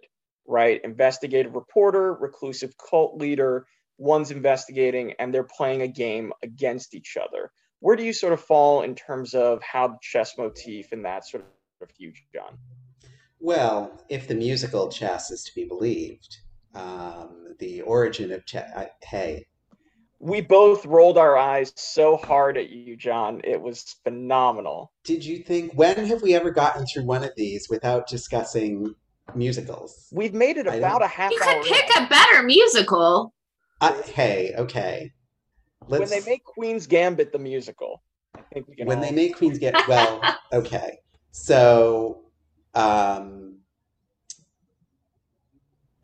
[0.50, 0.82] right?
[0.84, 3.66] Investigative reporter reclusive cult leader
[4.00, 7.52] one's investigating and they're playing a game against each other.
[7.82, 11.28] Where do you sort of fall in terms of how the chess motif and that
[11.28, 11.46] sort
[11.82, 12.58] of huge john?
[13.40, 16.38] Well, if the musical chess is to be believed,
[16.74, 18.70] um, the origin of chess.
[19.04, 19.46] Hey,
[20.20, 23.42] we both rolled our eyes so hard at you john.
[23.44, 24.92] It was phenomenal.
[25.04, 28.96] Did you think when have we ever gotten through one of these without discussing
[29.36, 30.08] musicals?
[30.12, 32.04] we've made it about a half you hour could pick in.
[32.04, 33.34] a better musical.
[33.82, 35.12] Uh, hey, okay.
[35.88, 38.04] when Let's they make queen's gambit the musical
[38.36, 40.22] i think we can when all- they make Queens get well,
[40.54, 40.98] okay.
[41.32, 42.22] So,
[42.76, 43.60] um,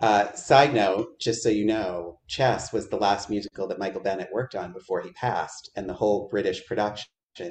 [0.01, 4.29] uh, side note, just so you know, Chess was the last musical that Michael Bennett
[4.31, 7.07] worked on before he passed, and the whole British production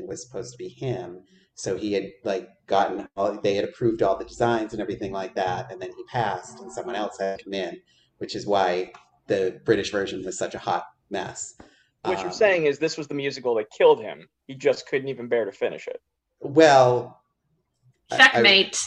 [0.06, 1.22] was supposed to be him.
[1.54, 5.34] So he had like gotten all, they had approved all the designs and everything like
[5.36, 7.80] that, and then he passed, and someone else had come in,
[8.18, 8.92] which is why
[9.28, 11.54] the British version was such a hot mess.
[12.02, 14.28] What you're Um, saying is this was the musical that killed him.
[14.46, 16.02] He just couldn't even bear to finish it.
[16.40, 17.22] Well,
[18.10, 18.78] I- I- Checkmate.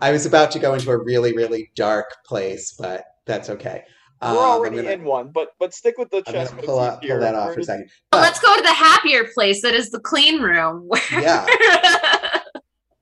[0.00, 3.84] I was about to go into a really, really dark place, but that's okay.
[4.22, 6.62] Um, We're already I'm gonna, in one, but but stick with the I'm chess gonna
[6.62, 7.90] pull, motif out, pull that off for a does- second.
[8.12, 10.84] Well, let's go to the happier place that is the clean room.
[10.86, 11.46] Where Yeah.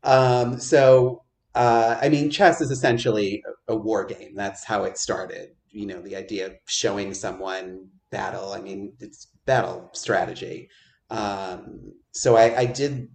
[0.02, 4.34] Um, so, uh, I mean, chess is essentially a, a war game.
[4.34, 5.50] That's how it started.
[5.68, 8.54] You know, the idea of showing someone battle.
[8.54, 10.68] I mean, it's battle strategy.
[11.10, 13.08] Um, so I, I did,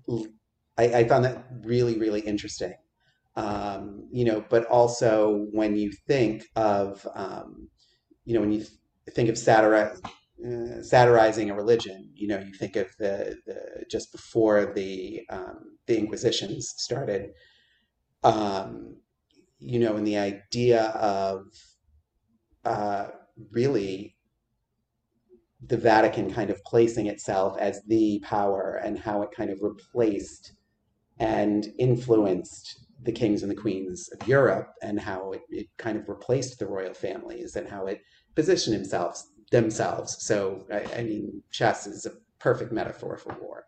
[0.77, 2.75] I, I found that really, really interesting.
[3.35, 7.67] Um, you know, but also when you think of, um,
[8.25, 8.65] you know, when you
[9.11, 9.37] think of
[10.45, 12.09] uh, satirizing a religion.
[12.13, 17.31] You know, you think of the, the just before the um, the Inquisitions started.
[18.23, 18.97] Um,
[19.59, 21.45] you know, and the idea of
[22.65, 23.07] uh,
[23.51, 24.15] really
[25.65, 30.53] the Vatican kind of placing itself as the power and how it kind of replaced
[31.19, 36.09] and influenced the kings and the queens of Europe and how it, it kind of
[36.09, 38.01] replaced the royal families and how it
[38.35, 40.25] positioned themselves themselves.
[40.25, 43.65] So I, I mean, chess is a perfect metaphor for war.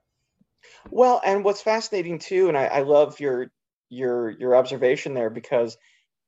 [0.90, 3.52] Well, and what's fascinating too, and I, I love your
[3.90, 5.78] your your observation there because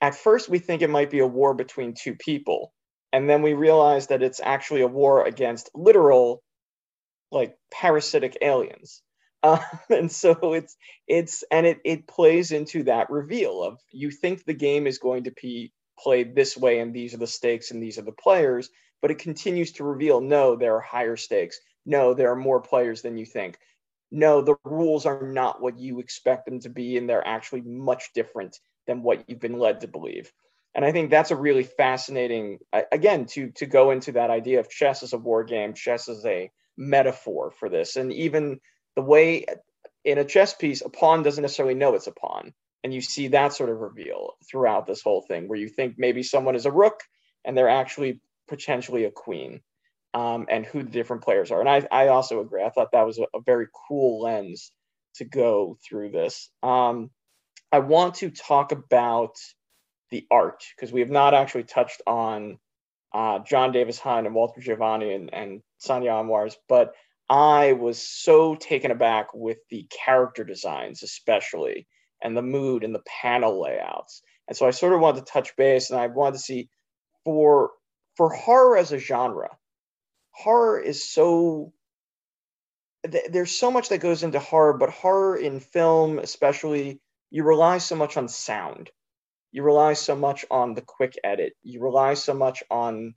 [0.02, 2.74] at first we think it might be a war between two people,
[3.12, 6.44] and then we realize that it's actually a war against literal,
[7.32, 9.02] like parasitic aliens.
[9.42, 10.76] Uh, and so it's
[11.08, 15.24] it's and it it plays into that reveal of you think the game is going
[15.24, 18.70] to be played this way and these are the stakes and these are the players,
[19.02, 21.60] but it continues to reveal no, there are higher stakes.
[21.86, 23.58] No, there are more players than you think
[24.12, 28.12] no, the rules are not what you expect them to be, and they're actually much
[28.14, 30.32] different than what you've been led to believe.
[30.74, 32.60] And I think that's a really fascinating,
[32.92, 36.26] again, to to go into that idea of chess as a war game, chess as
[36.26, 38.60] a metaphor for this, and even
[38.96, 39.46] the way
[40.04, 43.30] in a chess piece, a pawn doesn't necessarily know it's a pawn, and you see
[43.30, 46.72] that sort of reveal throughout this whole thing, where you think maybe someone is a
[46.72, 47.02] rook
[47.46, 49.62] and they're actually potentially a queen
[50.14, 51.60] um, and who the different players are.
[51.60, 52.64] And I, I also agree.
[52.64, 54.72] I thought that was a, a very cool lens
[55.16, 56.50] to go through this.
[56.64, 57.12] Um,
[57.72, 59.36] I want to talk about
[60.10, 62.58] the art because we have not actually touched on
[63.14, 66.24] uh, Jon Davis-Hunt and Walter Geovani and, and Sonia
[66.68, 66.94] but
[67.30, 71.88] I was so taken aback with the character designs, especially,
[72.24, 74.22] and the mood and the panel layouts.
[74.48, 76.70] And so I sort of wanted to touch base, and I wanted to see
[77.26, 77.72] for
[78.18, 79.58] for horror as a genre,
[80.32, 81.74] horror is so
[83.10, 87.00] th- there's so much that goes into horror but horror in film especially
[87.30, 88.90] you rely so much on sound
[89.52, 93.14] you rely so much on the quick edit you rely so much on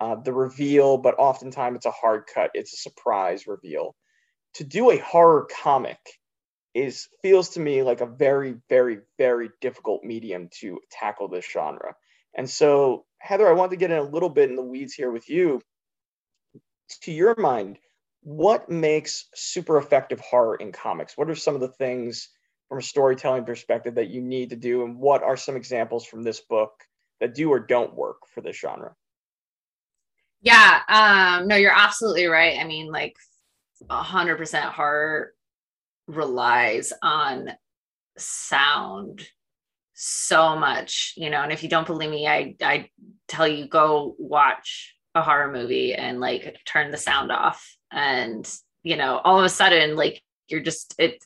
[0.00, 3.94] uh, the reveal but oftentimes it's a hard cut it's a surprise reveal
[4.54, 5.98] to do a horror comic
[6.74, 11.94] is feels to me like a very, very, very difficult medium to tackle this genre.
[12.34, 15.10] And so, Heather, I want to get in a little bit in the weeds here
[15.10, 15.60] with you.
[17.02, 17.78] To your mind,
[18.22, 21.16] what makes super effective horror in comics?
[21.16, 22.28] What are some of the things
[22.68, 24.84] from a storytelling perspective that you need to do?
[24.84, 26.72] And what are some examples from this book
[27.20, 28.94] that do or don't work for this genre?
[30.42, 32.58] Yeah, um, no, you're absolutely right.
[32.58, 33.14] I mean, like
[33.90, 35.32] a 100% horror
[36.08, 37.50] relies on
[38.18, 39.26] sound
[39.94, 41.42] so much, you know.
[41.42, 42.90] And if you don't believe me, I I
[43.28, 48.48] tell you go watch a horror movie and like turn the sound off and
[48.84, 51.24] you know, all of a sudden like you're just it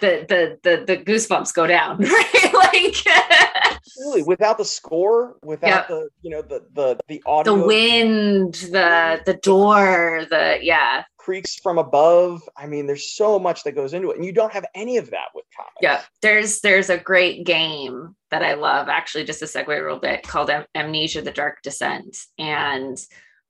[0.00, 2.52] the the the the goosebumps go down, right?
[2.54, 2.96] like
[3.84, 4.22] Absolutely.
[4.22, 9.34] Without the score, without the you know the the the audio, the wind, the the
[9.34, 12.42] door, the yeah, creaks from above.
[12.56, 15.10] I mean, there's so much that goes into it, and you don't have any of
[15.10, 15.74] that with comics.
[15.80, 18.88] Yeah, there's there's a great game that I love.
[18.88, 22.96] Actually, just a segue a little bit called Am- Amnesia: The Dark Descent, and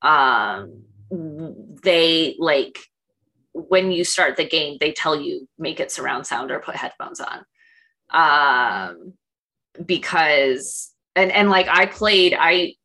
[0.01, 0.81] um,
[1.83, 2.79] they like
[3.53, 7.21] when you start the game, they tell you make it surround sound or put headphones
[7.21, 7.45] on.
[8.09, 9.13] Um,
[9.85, 12.75] because and and like I played I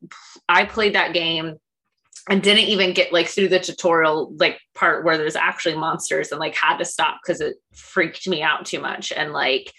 [0.49, 1.57] I played that game
[2.28, 6.39] and didn't even get like through the tutorial like part where there's actually monsters and
[6.39, 9.72] like had to stop because it freaked me out too much and like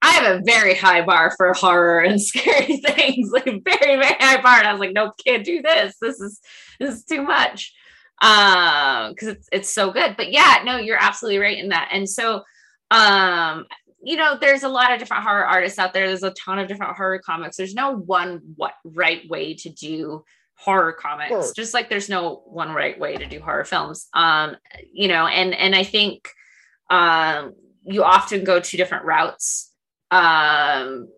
[0.00, 4.40] I have a very high bar for horror and scary things, like very, very high
[4.40, 4.58] bar.
[4.58, 5.96] And I was like, nope, can't do this.
[6.00, 6.40] This is
[6.78, 7.74] this is too much.
[8.20, 10.16] Um, because it's it's so good.
[10.16, 11.88] But yeah, no, you're absolutely right in that.
[11.92, 12.42] And so
[12.90, 13.66] um
[14.02, 16.06] you know, there's a lot of different horror artists out there.
[16.06, 17.56] There's a ton of different horror comics.
[17.56, 20.24] There's no one what right way to do
[20.54, 21.30] horror comics.
[21.30, 21.52] Sure.
[21.54, 24.08] Just like there's no one right way to do horror films.
[24.14, 24.56] Um,
[24.92, 26.28] you know, and and I think
[26.90, 29.72] um you often go two different routes.
[30.10, 31.08] Um,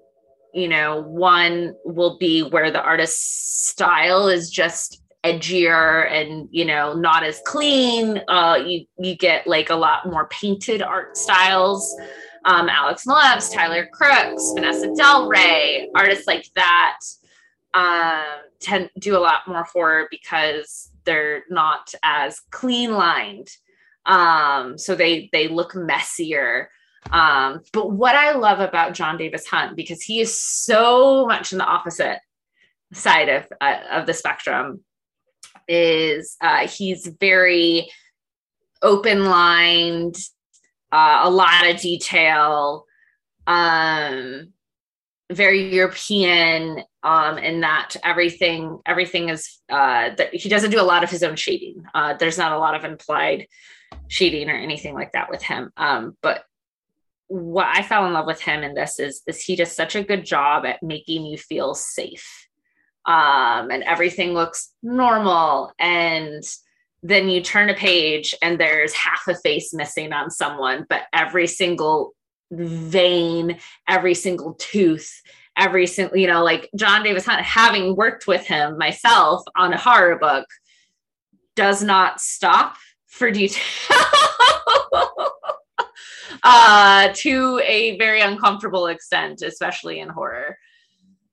[0.55, 6.95] you know, one will be where the artist's style is just edgier and you know
[6.95, 11.95] not as clean uh you you get like a lot more painted art styles
[12.45, 16.99] um, Alex Maleev, Tyler Crooks, Vanessa Del Rey, artists like that
[17.75, 18.25] um,
[18.61, 23.49] tend do a lot more horror because they're not as clean lined.
[24.07, 26.71] Um, so they they look messier.
[27.13, 31.65] Um, but what I love about Jon Davis-Hunt, because he is so much in the
[31.65, 32.19] opposite
[32.93, 34.85] side of uh, of the spectrum,
[35.69, 37.91] is uh, he's very
[38.83, 40.17] open lined
[40.93, 42.87] uh, a lot of detail,
[43.47, 44.53] um,
[45.31, 51.05] very European, um, in that everything everything is uh, that he doesn't do a lot
[51.05, 51.85] of his own shading.
[51.95, 53.47] Uh, there's not a lot of implied
[54.09, 55.73] shading or anything like that with him.
[55.77, 56.45] Um, but
[57.29, 60.03] what I fell in love with him in this is is he does such a
[60.03, 62.49] good job at making you feel safe.
[63.07, 66.43] Um, and everything looks normal and
[67.03, 71.47] then you turn a page and there's half a face missing on someone, but every
[71.47, 72.13] single
[72.51, 75.23] vein, every single tooth,
[75.57, 80.19] every single, you know, like Jon Davis-Hunt, having worked with him myself on a horror
[80.19, 80.47] book,
[81.57, 82.77] does not stop
[83.07, 83.63] for detail.
[86.43, 90.57] uh, to a very uncomfortable extent, especially in horror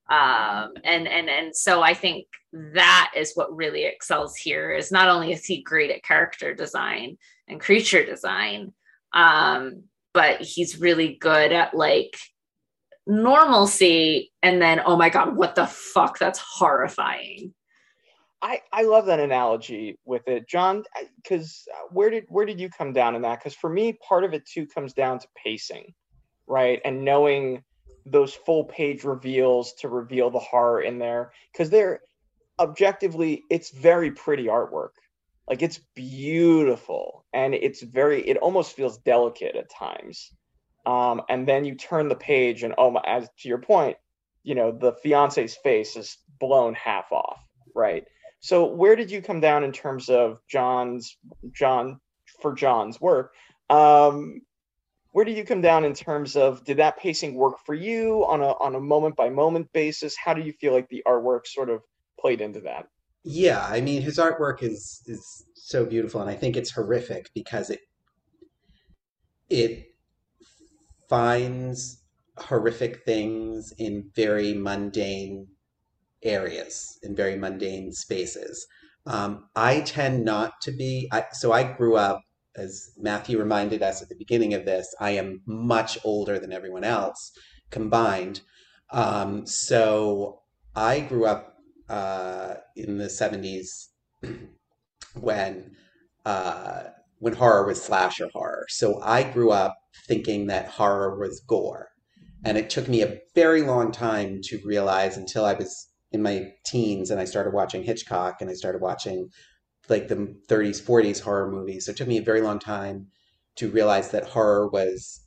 [0.10, 2.28] um, and and and so I think
[2.74, 4.72] that is what really excels here.
[4.72, 8.74] Is not only is he great at character design and creature design,
[9.14, 9.84] um,
[10.14, 12.18] but he's really good at like
[13.05, 14.32] normalcy.
[14.41, 16.20] And then, oh my god, what the fuck?
[16.20, 17.53] That's horrifying.
[18.41, 20.84] I, I love that analogy with it, John.
[21.22, 23.39] Because uh, where did where did you come down in that?
[23.39, 25.93] Because for me, part of it too comes down to pacing,
[26.45, 27.64] right, and knowing
[28.12, 31.32] those full page reveals to reveal the horror in there.
[31.51, 32.01] Because they're
[32.60, 34.91] objectively it's very pretty artwork.
[35.49, 40.32] Like it's beautiful and it's very it almost feels delicate at times.
[40.86, 43.97] Um, and then you turn the page and oh my as to your point
[44.43, 47.41] you know the fiance's face is blown half off
[47.78, 48.05] right?
[48.39, 51.16] So where did you come down in terms of john's
[51.53, 51.99] john
[52.41, 53.34] for john's work?
[53.70, 54.41] Um,
[55.18, 58.39] where do you come down in terms of did that pacing work for you on
[58.39, 60.15] a on a moment by moment basis?
[60.15, 61.82] How do you feel like the artwork sort of
[62.20, 62.86] played into that?
[63.24, 67.72] Yeah, I mean his artwork is is so beautiful and I think it's horrific because
[67.72, 67.80] it
[69.49, 69.88] it
[71.09, 72.03] finds
[72.38, 75.47] horrific things in very mundane
[76.22, 78.68] areas, in very mundane spaces.
[79.07, 82.22] Um, I tend not to be, I, so I grew up
[82.58, 86.84] as Matthew reminded us at the beginning of this, I am much older than everyone
[86.84, 87.32] else
[87.70, 88.41] combined.
[88.91, 90.41] Um, so
[90.76, 91.58] I grew up
[91.89, 93.88] uh, in the 70s
[95.20, 95.76] when
[96.26, 96.84] uh,
[97.20, 98.66] when horror was slasher horror.
[98.70, 99.78] So I grew up
[100.08, 101.89] thinking that horror was gore.
[102.45, 106.51] And it took me a very long time to realize until I was in my
[106.66, 109.30] teens and I started watching Hitchcock and I started watching
[109.90, 111.86] like the 30s, 40s horror movies.
[111.86, 113.08] So it took me a very long time
[113.58, 115.22] to realize that horror was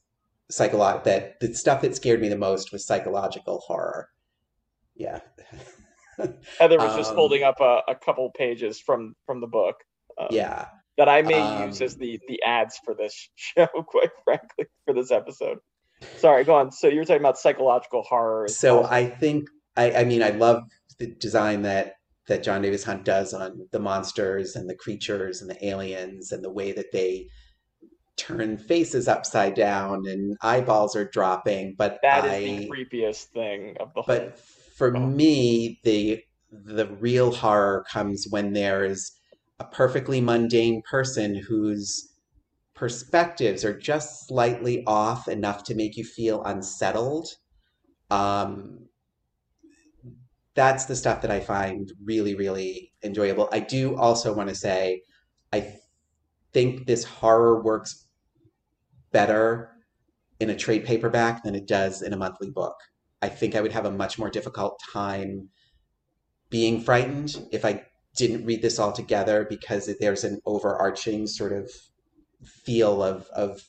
[0.50, 4.08] psychological, that the stuff that scared me the most was psychological horror.
[4.94, 5.20] Yeah.
[6.58, 9.76] Heather was just um, holding up a, a, couple pages from from the book.
[10.18, 10.66] Um, yeah.
[10.98, 14.92] That I may um, use as the the ads for this show, quite frankly, for
[14.92, 15.58] this episode.
[16.18, 16.72] Sorry, go on.
[16.72, 18.48] So you're talking about psychological horror.
[18.48, 20.64] So I think I, I mean I love
[20.98, 21.94] the design that
[22.30, 26.52] that Jon Davis-Hunt does on the monsters and the creatures and the aliens and the
[26.52, 27.26] way that they
[28.16, 31.74] turn faces upside down and eyeballs are dropping.
[31.76, 34.14] But that I, is the creepiest thing of the whole.
[34.14, 35.00] But for oh.
[35.00, 36.22] me, the
[36.52, 39.12] the real horror comes when there's
[39.58, 42.08] a perfectly mundane person whose
[42.74, 47.28] perspectives are just slightly off enough to make you feel unsettled.
[48.10, 48.88] Um,
[50.54, 53.48] that's the stuff that I find really, really enjoyable.
[53.52, 55.02] I do also want to say,
[55.52, 55.74] I
[56.52, 58.06] think this horror works
[59.12, 59.70] better
[60.40, 62.76] in a trade paperback than it does in a monthly book.
[63.22, 65.50] I think I would have a much more difficult time
[66.48, 67.84] being frightened if I
[68.16, 71.70] didn't read this all together because there's an overarching sort of
[72.44, 73.62] feel of, of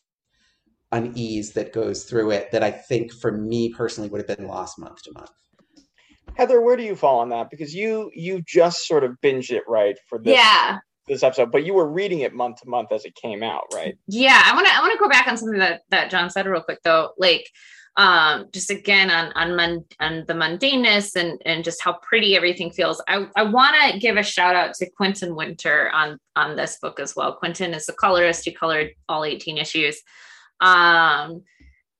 [0.91, 4.79] unease that goes through it that I think for me personally would have been lost
[4.79, 5.31] month to month.
[6.35, 7.49] Heather, where do you fall on that?
[7.49, 10.79] Because you you just sort of binged it right for this yeah.
[11.07, 13.97] this episode, but you were reading it month to month as it came out, right?
[14.07, 16.45] Yeah, I want to I want to go back on something that that John said
[16.45, 17.49] real quick though, like
[17.97, 22.71] um just again on on mon- on the mundaneness and and just how pretty everything
[22.71, 23.01] feels.
[23.07, 26.99] I I want to give a shout out to Quinton Winter on on this book
[26.99, 27.35] as well.
[27.35, 30.01] Quinton is the colorist who colored all 18 issues.
[30.61, 31.43] Um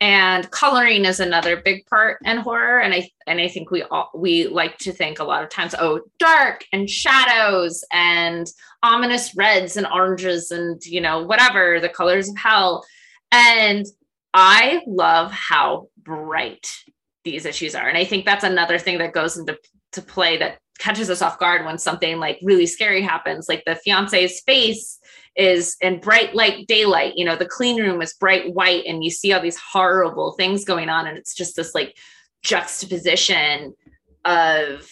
[0.02, 2.80] and coloring is another big part in horror.
[2.80, 5.76] And i and i think we all we like to think a lot of times
[5.78, 8.47] oh dark and shadows and
[8.84, 12.84] ominous reds and oranges and you know whatever the colors of hell.
[13.32, 13.86] And
[14.34, 16.68] i love how bright
[17.24, 17.88] these issues are.
[17.88, 19.58] And i think that's another thing that goes into
[19.93, 23.76] to play that catches us off guard when something like really scary happens like the
[23.76, 24.99] fiance's face
[25.36, 29.10] is in bright light daylight you know the clean room is bright white and you
[29.10, 31.96] see all these horrible things going on and it's just this like
[32.44, 33.74] juxtaposition
[34.26, 34.88] of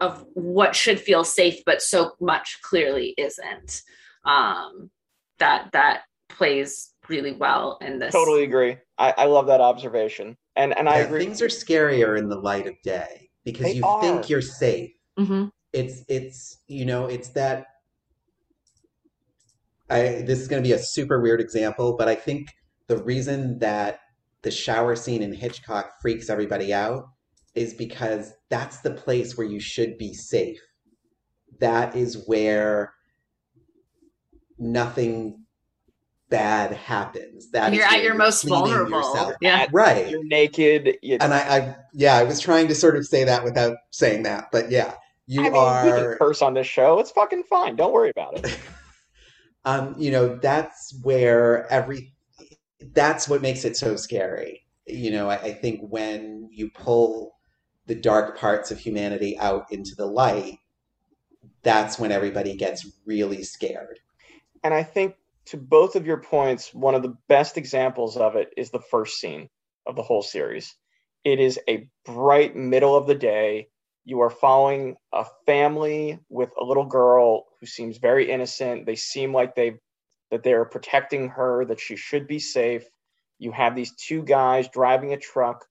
[0.00, 3.82] of what should feel safe but so much clearly isn't.
[4.24, 4.90] Um
[5.38, 8.12] that that plays really well in this.
[8.12, 8.78] Totally agree.
[8.98, 10.36] I, I love that observation.
[10.56, 11.24] And and yeah, i agree.
[11.24, 14.00] things are scarier in the light of day because they you are.
[14.02, 14.90] think you're safe.
[15.18, 15.46] Mm-hmm.
[15.72, 17.66] it's it's you know it's that
[19.88, 22.48] I this is going to be a super weird example, but I think
[22.88, 24.00] the reason that
[24.42, 27.08] the shower scene in Hitchcock freaks everybody out
[27.54, 30.60] is because that's the place where you should be safe.
[31.58, 32.92] That is where
[34.58, 35.44] nothing
[36.28, 37.50] bad happens.
[37.50, 38.98] That you're at your most vulnerable.
[38.98, 39.34] Yourself.
[39.40, 40.08] Yeah, right.
[40.08, 40.96] You're naked.
[41.02, 44.24] You and I, I, yeah, I was trying to sort of say that without saying
[44.24, 44.94] that, but yeah,
[45.26, 46.10] you I mean, are.
[46.10, 46.98] We curse on this show.
[46.98, 47.76] It's fucking fine.
[47.76, 48.58] Don't worry about it.
[49.66, 52.14] um, you know, that's where every
[52.92, 54.64] that's what makes it so scary.
[54.86, 57.36] You know, I, I think when you pull
[57.86, 60.58] the dark parts of humanity out into the light,
[61.62, 63.98] that's when everybody gets really scared.
[64.62, 68.50] And I think to both of your points, one of the best examples of it
[68.56, 69.48] is the first scene
[69.84, 70.76] of the whole series.
[71.24, 73.68] It is a bright middle of the day
[74.06, 78.86] you are following a family with a little girl who seems very innocent.
[78.86, 79.80] They seem like they
[80.30, 82.84] that they are protecting her, that she should be safe.
[83.38, 85.66] You have these two guys driving a truck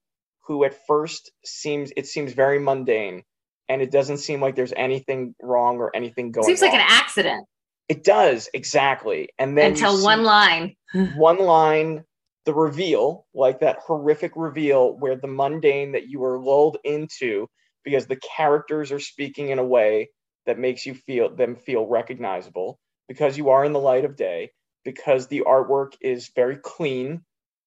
[0.46, 3.24] who at first seems it seems very mundane
[3.70, 6.50] and it doesn't seem like there's anything wrong or anything going on.
[6.50, 7.48] seems like an accident
[7.90, 10.76] it does exactly and then until one line
[11.16, 12.04] one line
[12.46, 17.48] the reveal like that horrific reveal where the mundane that you were lulled into
[17.86, 20.10] because the characters are speaking in a way
[20.46, 22.80] that makes you feel them feel recognizable.
[23.08, 24.52] Because you are in the light of day
[24.84, 27.22] because the artwork is very clean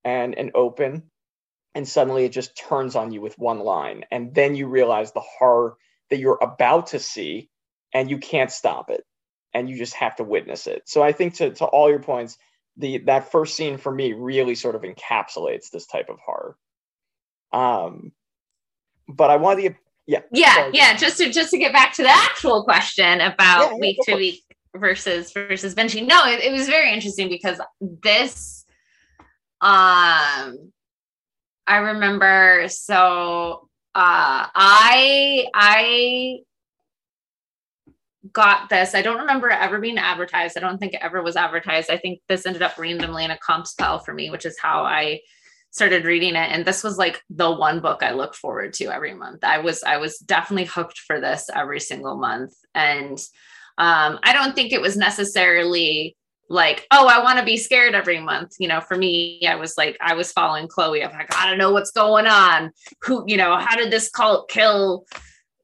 [0.05, 1.11] and and open
[1.75, 4.05] and suddenly it just turns on you with one line.
[4.11, 5.77] And then you realize the horror
[6.11, 7.51] that you're about to see
[7.95, 9.05] and you can't stop it.
[9.55, 10.83] And you just have to witness it.
[10.87, 12.37] So i think to, to all your points
[12.77, 16.57] the that first scene for me really sort of encapsulates this type of horror.
[17.53, 18.12] Um,
[19.09, 19.77] but I wanted to get
[20.09, 20.71] yeah yeah sorry.
[20.73, 24.17] yeah just to just to get back to the actual question about yeah, week to
[24.17, 24.43] week
[24.75, 26.07] versus versus benching.
[26.07, 28.65] No, it, it was very interesting because this
[29.61, 30.73] um
[31.67, 36.39] I remember so uh I I
[38.33, 38.95] got this.
[38.95, 40.57] I don't remember it ever being advertised.
[40.57, 41.91] I don't think it ever was advertised.
[41.91, 44.85] I think this ended up randomly in a comps pile for me, which is how
[44.85, 45.21] I
[45.71, 46.51] started reading it.
[46.51, 49.45] And this was like the one book I look forward to every month.
[49.45, 52.55] I was I was definitely hooked for this every single month.
[52.75, 53.19] And
[53.77, 56.16] um, I don't think it was necessarily
[56.51, 58.55] like, oh, I want to be scared every month.
[58.59, 61.05] You know, for me, I was like, I was following Chloe.
[61.05, 62.73] I'm like, I don't know what's going on.
[63.03, 65.05] Who, you know, how did this cult kill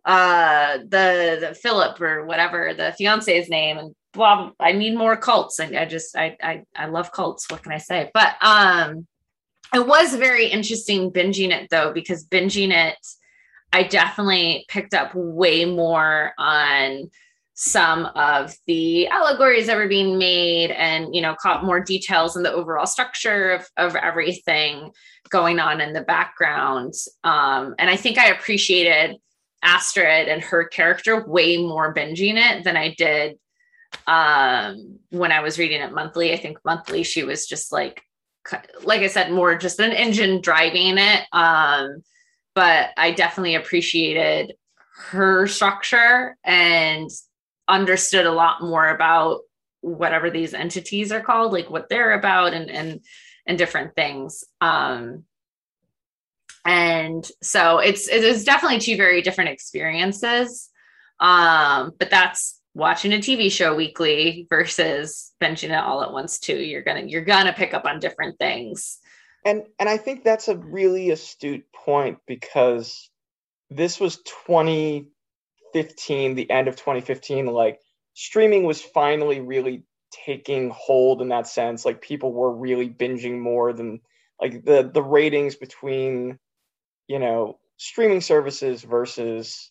[0.05, 5.59] uh the the Philip or whatever the fiance's name and blah, I need more cults
[5.59, 9.07] and I just I I I love cults what can I say but um
[9.74, 12.98] it was very interesting binging it though because binging it
[13.72, 17.10] I definitely picked up way more on
[17.54, 22.42] some of the allegories that were being made and you know caught more details in
[22.42, 24.90] the overall structure of, of everything
[25.28, 29.16] going on in the background um, and i think i appreciated
[29.64, 33.38] Astrid and her character way more binging it than I did
[34.06, 36.32] um, when I was reading it monthly.
[36.32, 38.02] I think monthly she was just like,
[38.82, 41.22] like I said, more just an engine driving it.
[41.32, 42.03] Um,
[42.55, 44.55] but I definitely appreciated
[45.11, 47.11] her structure and
[47.66, 49.40] understood a lot more about
[49.80, 53.01] whatever these entities are called, like what they're about and and
[53.47, 54.45] and different things.
[54.61, 55.24] Um,
[56.64, 60.70] and so it's it's definitely two very different experiences
[61.20, 66.56] um but that's watching a tv show weekly versus benching it all at once too.
[66.56, 68.98] You're gonna you're gonna pick up on different things.
[69.44, 73.10] And and i think that's a really astute point because
[73.70, 74.16] this was
[74.46, 77.78] 2015 the end of 2015 like
[78.14, 79.84] streaming was finally really
[80.24, 81.84] taking hold in that sense.
[81.84, 84.00] Like people were really binging more than
[84.40, 86.38] like the the ratings between
[87.06, 89.70] you know, streaming services versus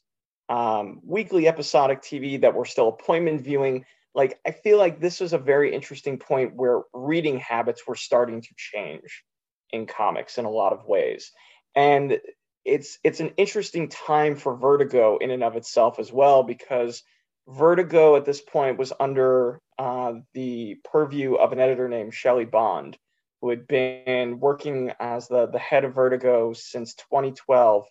[0.53, 3.85] um, weekly episodic TV that were still appointment viewing.
[4.13, 8.39] Like, I feel like this was a very interesting point where reading habits were starting
[8.39, 9.23] to change
[9.71, 11.31] in comics in a lot of ways.
[11.75, 12.19] And
[12.63, 17.01] it's it's an interesting time for Vertigo in and of itself as well because
[17.47, 22.95] Vertigo at this point was under uh, the purview of an editor named Shelly Bond,
[23.41, 27.85] who had been working as the, the head of Vertigo since 2012.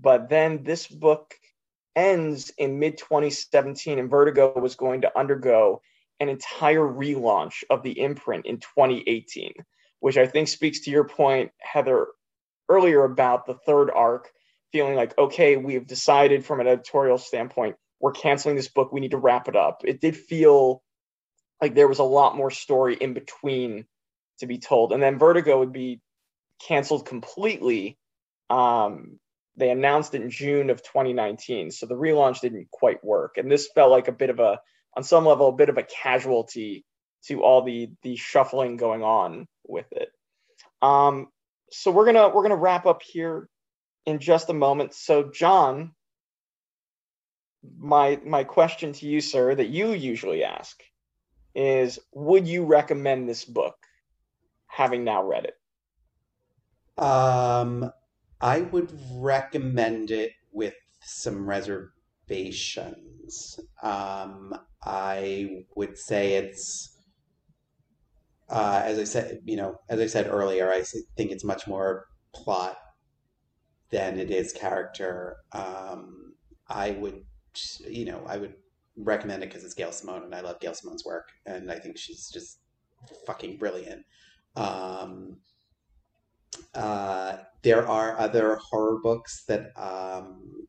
[0.00, 1.32] But then this book
[1.98, 5.82] ends in mid 2017, and Vertigo was going to undergo
[6.20, 9.52] an entire relaunch of the imprint in 2018,
[10.00, 12.06] which I think speaks to your point, Heather,
[12.68, 14.30] earlier about the third arc,
[14.72, 19.10] feeling like, okay, we've decided from an editorial standpoint, we're canceling this book, we need
[19.10, 19.82] to wrap it up.
[19.84, 20.82] It did feel
[21.60, 23.86] like there was a lot more story in between
[24.38, 24.92] to be told.
[24.92, 26.00] And then Vertigo would be
[26.60, 27.98] canceled completely.
[28.50, 29.18] Um,
[29.58, 33.36] they announced it in June of 2019, so the relaunch didn't quite work.
[33.36, 34.60] And this felt like a bit of a,
[34.96, 36.84] on some level, a bit of a casualty
[37.26, 40.10] to all the the shuffling going on with it.
[40.80, 41.28] Um,
[41.70, 43.48] so we're gonna we're gonna wrap up here
[44.06, 44.94] in just a moment.
[44.94, 45.92] So John,
[47.78, 50.80] my my question to you, sir, that you usually ask
[51.54, 53.74] is, would you recommend this book?
[54.68, 57.02] having now read it?
[57.02, 57.92] Um,
[58.40, 63.58] I would recommend it with some reservations.
[63.82, 66.96] Um, I would say it's,
[68.48, 70.82] uh, as I said, you know, as I said earlier, I
[71.16, 72.76] think it's much more plot
[73.90, 75.36] than it is character.
[75.52, 76.34] Um,
[76.68, 77.24] I would,
[77.86, 78.54] you know, I would
[78.96, 81.96] recommend it because it's Gail Simone, and I love Gail Simone's work, and I think
[81.96, 82.60] she's just
[83.26, 84.04] fucking brilliant.
[84.56, 85.38] Um,
[86.74, 90.66] uh, there are other horror books that um,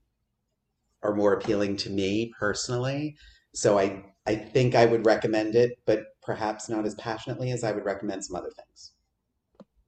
[1.04, 3.16] are more appealing to me personally.
[3.54, 7.72] So I, I think I would recommend it, but perhaps not as passionately as I
[7.72, 8.92] would recommend some other things.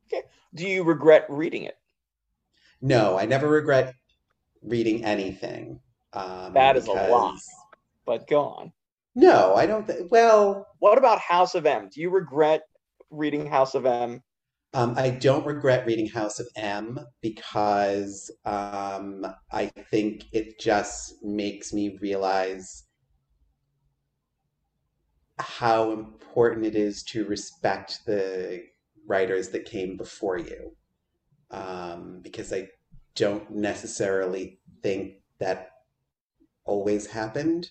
[0.08, 0.24] Okay.
[0.54, 1.78] Do you regret reading it?
[2.82, 3.93] No, I never regret
[4.64, 5.80] reading anything.
[6.14, 7.08] Um, that is because...
[7.08, 7.39] a lot,
[8.06, 8.74] but go on.
[9.16, 9.86] No, I don't.
[9.88, 11.89] Th- well, what about House of M?
[11.93, 12.62] Do you regret
[13.10, 14.24] reading House of M?
[14.74, 21.74] Um, I don't regret reading House of M because um, I think it just makes
[21.74, 22.86] me realize
[25.40, 28.64] how important it is to respect the
[29.06, 30.76] writers that came before you.
[31.50, 32.70] Um, because I
[33.16, 35.72] don't necessarily think that
[36.64, 37.70] always happened.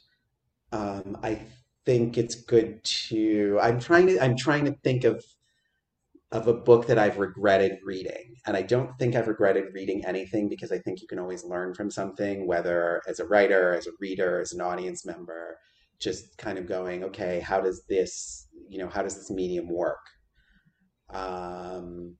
[0.72, 1.40] Um, I
[1.86, 3.58] think it's good to.
[3.62, 4.22] I'm trying to.
[4.22, 5.24] I'm trying to think of
[6.32, 10.48] of a book that I've regretted reading, and I don't think I've regretted reading anything
[10.48, 13.92] because I think you can always learn from something, whether as a writer, as a
[14.00, 15.56] reader, as an audience member.
[15.98, 19.98] Just kind of going, okay, how does this, you know, how does this medium work?
[21.10, 22.16] Um,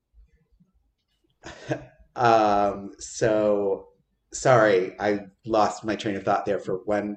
[2.16, 3.86] um, so
[4.32, 7.16] sorry, I lost my train of thought there for one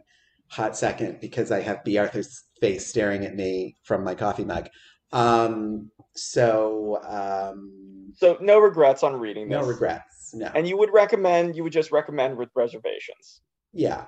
[0.50, 4.70] hot second because I have Bea Arthur's face staring at me from my coffee mug.
[5.12, 9.60] Um, so, um, So no regrets on reading this.
[9.62, 10.34] no regrets.
[10.34, 10.52] No.
[10.56, 13.42] And you would recommend, you would just recommend with reservations.
[13.74, 14.06] yeah.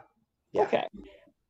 [0.52, 0.62] Yeah.
[0.64, 0.84] Okay.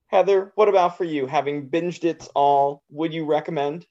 [0.07, 1.27] Heather, what about for you?
[1.27, 3.85] Having binged it all, would you recommend?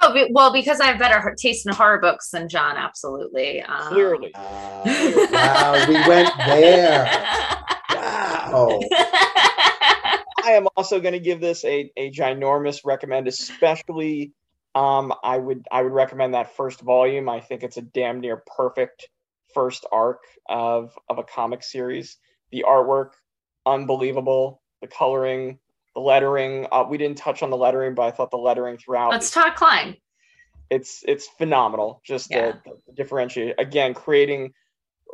[0.00, 3.62] Oh, well, because I have better taste in horror books than John, absolutely.
[3.62, 4.32] Um, Clearly.
[4.34, 7.04] Uh, wow, we went there.
[7.94, 8.80] Wow.
[8.92, 14.32] I am also going to give this a, a ginormous recommend, especially
[14.74, 17.28] um, I would I would recommend that first volume.
[17.28, 19.08] I think it's a damn near perfect
[19.54, 22.16] first arc of of a comic series.
[22.52, 23.10] The artwork,
[23.66, 24.62] unbelievable.
[24.80, 25.58] The coloring,
[25.94, 26.66] the lettering.
[26.70, 29.54] Uh, we didn't touch on the lettering, but I thought the lettering throughout That's Todd
[29.56, 29.96] Klein.
[30.70, 32.52] it's it's phenomenal just Yeah.
[32.64, 34.52] the, the differentiate again creating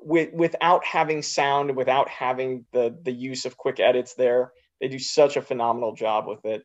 [0.02, 4.98] with without having sound without having the the use of quick edits there they do
[4.98, 6.64] such a phenomenal job with it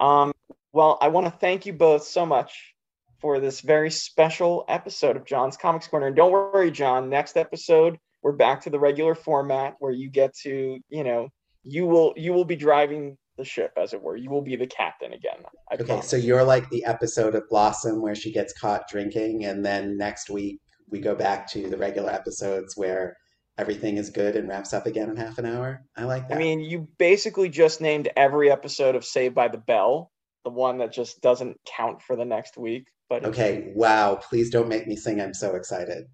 [0.00, 0.32] um
[0.72, 2.74] well i want to thank you both so much
[3.20, 7.98] for this very special episode of john's comics corner and don't worry john next episode
[8.22, 11.28] we're back to the regular format where you get to you know
[11.64, 14.66] you will you will be driving the ship as it were you will be the
[14.66, 15.38] captain again
[15.70, 16.08] I Okay, promise.
[16.08, 20.28] so you're like the episode of Blossom where she gets caught drinking, and then next
[20.28, 20.58] week
[20.90, 23.16] we go back to the regular episodes where
[23.56, 25.82] everything is good and wraps up again in half an hour.
[25.96, 26.34] I like that.
[26.34, 30.10] I mean, you basically just named every episode of Saved by the Bell,
[30.44, 32.88] the one that just doesn't count for the next week.
[33.08, 35.20] But okay, wow, please don't make me sing.
[35.20, 36.04] I'm so excited.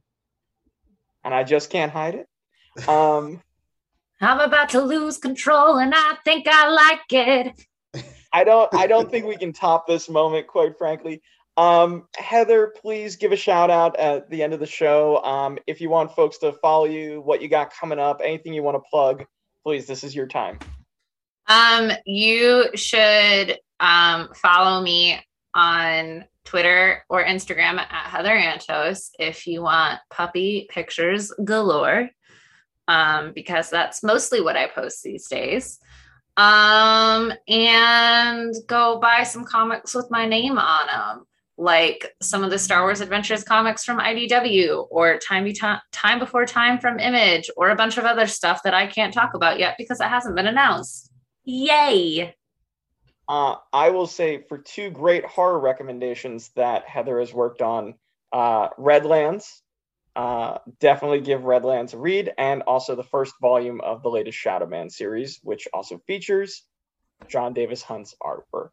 [1.25, 2.89] and I just can't hide it.
[2.89, 3.43] Um,
[4.21, 7.67] I'm about to lose control and I think I like it.
[8.33, 11.23] I don't, I don't think we can top this moment, quite frankly.
[11.57, 15.23] Um, Heather, please give a shout out at the end of the show.
[15.25, 18.63] Um, if you want folks to follow you, what you got coming up, anything you
[18.63, 19.25] want to plug,
[19.63, 20.59] please, this is your time.
[21.49, 25.21] Um, you should um follow me
[25.55, 32.11] on Twitter or Instagram at Heather Antos if you want puppy pictures galore.
[32.89, 35.81] Um, because that's mostly what I post these days.
[36.37, 42.61] Um, and go buy some comics with my name on them, like some of the
[42.61, 45.59] Star Wars Adventures comics from IDW, or Time, Be-
[45.93, 49.35] Time Before Time from Image, or a bunch of other stuff that I can't talk
[49.35, 51.11] about yet because it hasn't been announced.
[51.45, 52.36] Yay!
[53.29, 57.95] Uh, I will say for two great horror recommendations that Heather has worked on
[58.33, 59.63] uh, Redlands.
[60.15, 64.91] Uh, definitely give Redlands a read, and also the first volume of the latest Shadowman
[64.91, 66.63] series, which also features
[67.29, 68.71] Jon Davis-Hunt's artwork.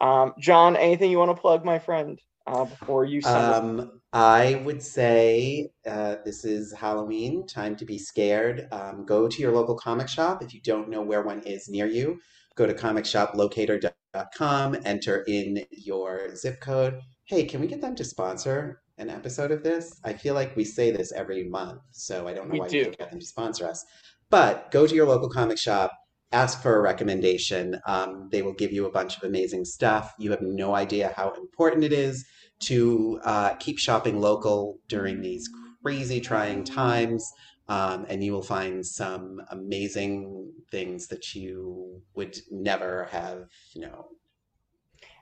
[0.00, 3.20] Um, John, anything you want to plug, my friend, uh, before you?
[3.24, 8.68] Um, I would say uh, this is Halloween, time to be scared.
[8.70, 10.42] Um, go to your local comic shop.
[10.42, 12.20] If you don't know where one is near you,
[12.58, 16.98] go to comicshoplocator.com, enter in your zip code.
[17.24, 20.00] Hey, can we get them to sponsor an episode of this?
[20.04, 22.72] I feel like we say this every month, so I don't know We why we
[22.72, 22.82] do.
[22.84, 23.84] can't get them to sponsor us.
[24.28, 25.92] But go to your local comic shop,
[26.32, 27.80] ask for a recommendation.
[27.86, 30.12] Um, they will give you a bunch of amazing stuff.
[30.18, 32.26] You have no idea how important it is
[32.62, 35.48] to uh, keep shopping local during these
[35.84, 37.24] crazy trying times.
[37.68, 44.08] Um, and you will find some amazing things that you would never have, you know.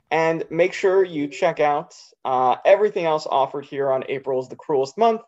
[0.09, 4.97] And make sure you check out uh, everything else offered here on April's The Cruelest
[4.97, 5.21] Month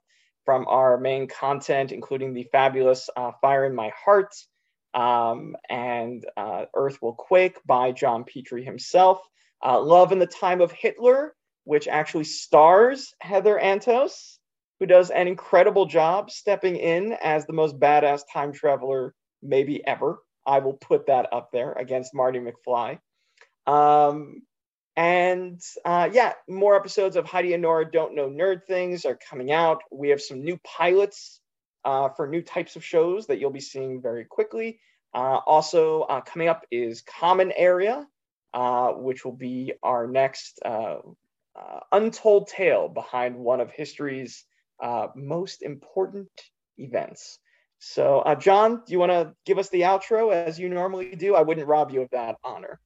[0.46, 4.34] from our main content, including the fabulous uh, Fire in My Heart
[4.94, 9.22] um, and uh, Earth Will Quake by John Petrie himself.
[9.64, 14.39] Uh, Love in the Time of Hitler, which actually stars Heather Antos,
[14.80, 20.20] who does an incredible job stepping in as the most badass time traveler maybe ever.
[20.46, 23.00] I will put that up there against Marty McFly.
[23.68, 24.42] Um,
[24.96, 29.52] and uh, yeah, more episodes of Heidi and Nora Don't Know Nerd Things are coming
[29.52, 29.82] out.
[29.92, 31.40] We have some new pilots
[31.86, 34.80] uh, for new types of shows that you'll be seeing very quickly.
[35.14, 38.06] Uh, also, uh, coming up is Common Area,
[38.54, 40.98] uh, which will be our next uh,
[41.92, 44.46] untold tale behind one of history's
[44.82, 46.30] uh, most important
[46.78, 47.40] events.
[47.80, 51.36] So, uh, John, do you want to give us the outro as you normally do?
[51.36, 52.80] I wouldn't rob you of that honor.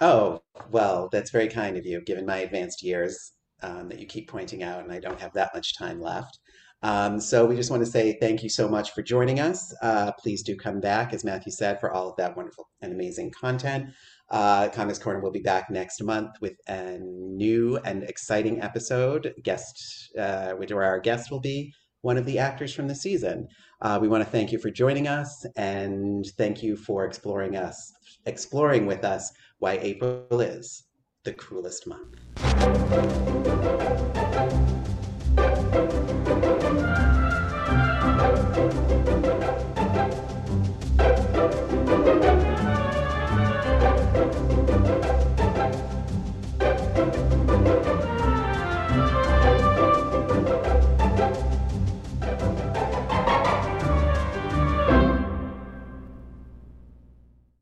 [0.00, 3.32] Oh, well, that's very kind of you, given my advanced years
[3.62, 6.38] um, that you keep pointing out, and I don't have that much time left.
[6.82, 9.74] Um, so we just want to say thank you so much for joining us.
[9.82, 13.32] Uh, please do come back, as Matthew said, for all of that wonderful and amazing
[13.32, 13.86] content.
[14.30, 19.34] Uh, Comics Corner will be back next month with a new and exciting episode.
[19.42, 21.72] Guest, uh, where our guest will be
[22.02, 23.48] one of the actors from the season.
[23.82, 27.92] Uh, we want to thank you for joining us and thank you for exploring us,
[28.26, 30.84] exploring with us why April is
[31.24, 32.16] the cruelest month.